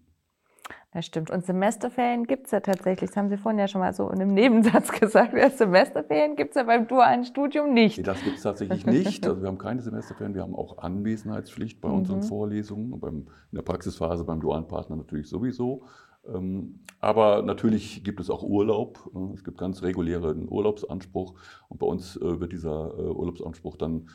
Das 0.92 1.06
stimmt. 1.06 1.30
Und 1.30 1.46
Semesterferien 1.46 2.26
gibt 2.26 2.46
es 2.46 2.52
ja 2.52 2.58
tatsächlich. 2.58 3.10
Das 3.10 3.16
haben 3.16 3.28
Sie 3.28 3.36
vorhin 3.36 3.60
ja 3.60 3.68
schon 3.68 3.80
mal 3.80 3.94
so 3.94 4.10
in 4.10 4.20
einem 4.20 4.34
Nebensatz 4.34 4.90
gesagt. 5.00 5.34
Ja, 5.34 5.48
Semesterferien 5.48 6.34
gibt 6.34 6.50
es 6.50 6.56
ja 6.56 6.64
beim 6.64 6.88
dualen 6.88 7.24
Studium 7.24 7.72
nicht. 7.72 8.04
Das 8.06 8.20
gibt 8.24 8.38
es 8.38 8.42
tatsächlich 8.42 8.84
nicht. 8.86 9.24
Also 9.24 9.40
wir 9.40 9.46
haben 9.46 9.58
keine 9.58 9.82
Semesterferien. 9.82 10.34
Wir 10.34 10.42
haben 10.42 10.56
auch 10.56 10.78
Anwesenheitspflicht 10.78 11.80
bei 11.80 11.88
unseren 11.88 12.18
mhm. 12.18 12.24
Vorlesungen. 12.24 12.98
Beim, 12.98 13.28
in 13.52 13.56
der 13.56 13.62
Praxisphase 13.62 14.24
beim 14.24 14.40
dualen 14.40 14.66
Partner 14.66 14.96
natürlich 14.96 15.28
sowieso. 15.28 15.84
Ähm, 16.26 16.80
aber 17.00 17.42
natürlich 17.42 18.04
gibt 18.04 18.20
es 18.20 18.28
auch 18.28 18.42
Urlaub. 18.42 19.10
Äh, 19.14 19.34
es 19.34 19.42
gibt 19.42 19.58
ganz 19.58 19.82
regulären 19.82 20.48
Urlaubsanspruch 20.48 21.34
und 21.68 21.78
bei 21.78 21.86
uns 21.86 22.16
äh, 22.16 22.40
wird 22.40 22.52
dieser 22.52 22.92
äh, 22.98 23.02
Urlaubsanspruch 23.02 23.76
dann, 23.76 24.08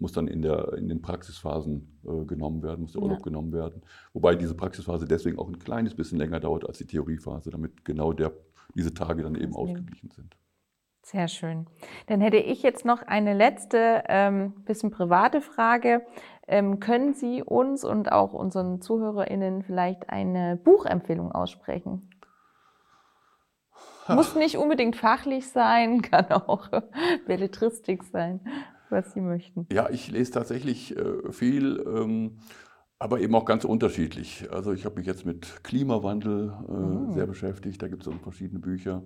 muss 0.00 0.12
dann 0.12 0.28
in, 0.28 0.42
der, 0.42 0.72
in 0.74 0.88
den 0.88 1.02
Praxisphasen 1.02 2.00
genommen 2.26 2.62
werden, 2.62 2.82
muss 2.82 2.92
der 2.92 3.02
Urlaub 3.02 3.18
ja. 3.18 3.24
genommen 3.24 3.52
werden. 3.52 3.82
Wobei 4.12 4.34
diese 4.34 4.54
Praxisphase 4.54 5.06
deswegen 5.06 5.38
auch 5.38 5.48
ein 5.48 5.58
kleines 5.58 5.94
bisschen 5.94 6.18
länger 6.18 6.40
dauert 6.40 6.66
als 6.66 6.78
die 6.78 6.86
Theoriephase, 6.86 7.50
damit 7.50 7.84
genau 7.84 8.12
der, 8.12 8.32
diese 8.74 8.94
Tage 8.94 9.22
dann 9.22 9.34
eben 9.34 9.54
ausgeglichen 9.54 10.10
sind. 10.10 10.36
Sehr 11.04 11.26
schön. 11.26 11.66
Dann 12.06 12.20
hätte 12.20 12.36
ich 12.36 12.62
jetzt 12.62 12.84
noch 12.84 13.02
eine 13.02 13.34
letzte, 13.34 14.04
ähm, 14.08 14.52
bisschen 14.64 14.92
private 14.92 15.40
Frage. 15.40 16.02
Ähm, 16.48 16.80
können 16.80 17.14
Sie 17.14 17.42
uns 17.42 17.84
und 17.84 18.10
auch 18.10 18.32
unseren 18.32 18.80
ZuhörerInnen 18.80 19.62
vielleicht 19.62 20.10
eine 20.10 20.56
Buchempfehlung 20.56 21.32
aussprechen? 21.32 22.08
Muss 24.08 24.34
nicht 24.34 24.56
unbedingt 24.56 24.96
fachlich 24.96 25.48
sein, 25.48 26.02
kann 26.10 26.30
auch 26.32 26.68
Belletristik 27.26 28.02
sein, 28.02 28.40
was 28.90 29.12
Sie 29.12 29.20
möchten. 29.20 29.66
Ja, 29.72 29.88
ich 29.90 30.10
lese 30.10 30.32
tatsächlich 30.32 30.96
äh, 30.96 31.30
viel, 31.30 31.82
ähm, 31.86 32.38
aber 32.98 33.20
eben 33.20 33.34
auch 33.34 33.44
ganz 33.44 33.64
unterschiedlich. 33.64 34.48
Also 34.50 34.72
ich 34.72 34.84
habe 34.84 34.96
mich 34.96 35.06
jetzt 35.06 35.24
mit 35.24 35.62
Klimawandel 35.62 36.52
mhm. 36.68 37.12
sehr 37.12 37.26
beschäftigt. 37.26 37.82
Da 37.82 37.88
gibt 37.88 38.06
es 38.06 38.12
verschiedene 38.22 38.60
Bücher, 38.60 39.04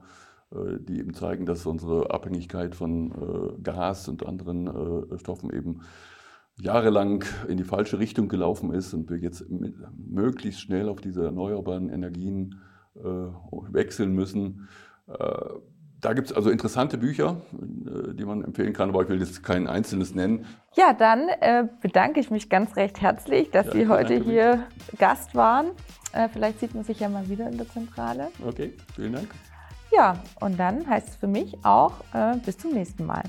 äh, 0.52 0.78
die 0.80 0.98
eben 0.98 1.12
zeigen, 1.12 1.44
dass 1.44 1.66
unsere 1.66 2.10
Abhängigkeit 2.10 2.74
von 2.74 3.62
Gas 3.62 4.08
und 4.08 4.26
anderen 4.26 5.18
Stoffen 5.18 5.50
eben 5.52 5.82
jahrelang 6.60 7.24
in 7.48 7.56
die 7.56 7.64
falsche 7.64 7.98
Richtung 7.98 8.28
gelaufen 8.28 8.72
ist 8.72 8.94
und 8.94 9.10
wir 9.10 9.18
jetzt 9.18 9.44
möglichst 9.96 10.60
schnell 10.60 10.88
auf 10.88 11.00
diese 11.00 11.24
erneuerbaren 11.24 11.90
Energien 11.90 12.60
äh, 12.96 13.02
wechseln 13.72 14.12
müssen. 14.12 14.68
Äh, 15.06 15.14
da 16.00 16.12
gibt 16.12 16.30
es 16.30 16.36
also 16.36 16.50
interessante 16.50 16.98
Bücher, 16.98 17.40
äh, 17.52 18.14
die 18.14 18.24
man 18.24 18.44
empfehlen 18.44 18.72
kann, 18.72 18.90
aber 18.90 19.02
ich 19.02 19.08
will 19.08 19.18
jetzt 19.18 19.42
kein 19.42 19.66
einzelnes 19.66 20.14
nennen. 20.14 20.46
Ja, 20.76 20.92
dann 20.92 21.28
äh, 21.40 21.64
bedanke 21.80 22.20
ich 22.20 22.30
mich 22.30 22.48
ganz 22.48 22.76
recht 22.76 23.00
herzlich, 23.00 23.50
dass 23.50 23.66
ja, 23.66 23.72
Sie 23.72 23.88
heute 23.88 24.14
hier 24.14 24.66
mich. 24.90 24.98
Gast 24.98 25.34
waren. 25.34 25.72
Äh, 26.12 26.28
vielleicht 26.28 26.60
sieht 26.60 26.74
man 26.74 26.84
sich 26.84 27.00
ja 27.00 27.08
mal 27.08 27.28
wieder 27.28 27.48
in 27.48 27.56
der 27.58 27.68
Zentrale. 27.68 28.28
Okay, 28.46 28.74
vielen 28.94 29.14
Dank. 29.14 29.28
Ja, 29.92 30.22
und 30.40 30.58
dann 30.58 30.86
heißt 30.86 31.08
es 31.08 31.16
für 31.16 31.28
mich 31.28 31.56
auch 31.64 31.92
äh, 32.12 32.36
bis 32.44 32.58
zum 32.58 32.72
nächsten 32.72 33.06
Mal. 33.06 33.22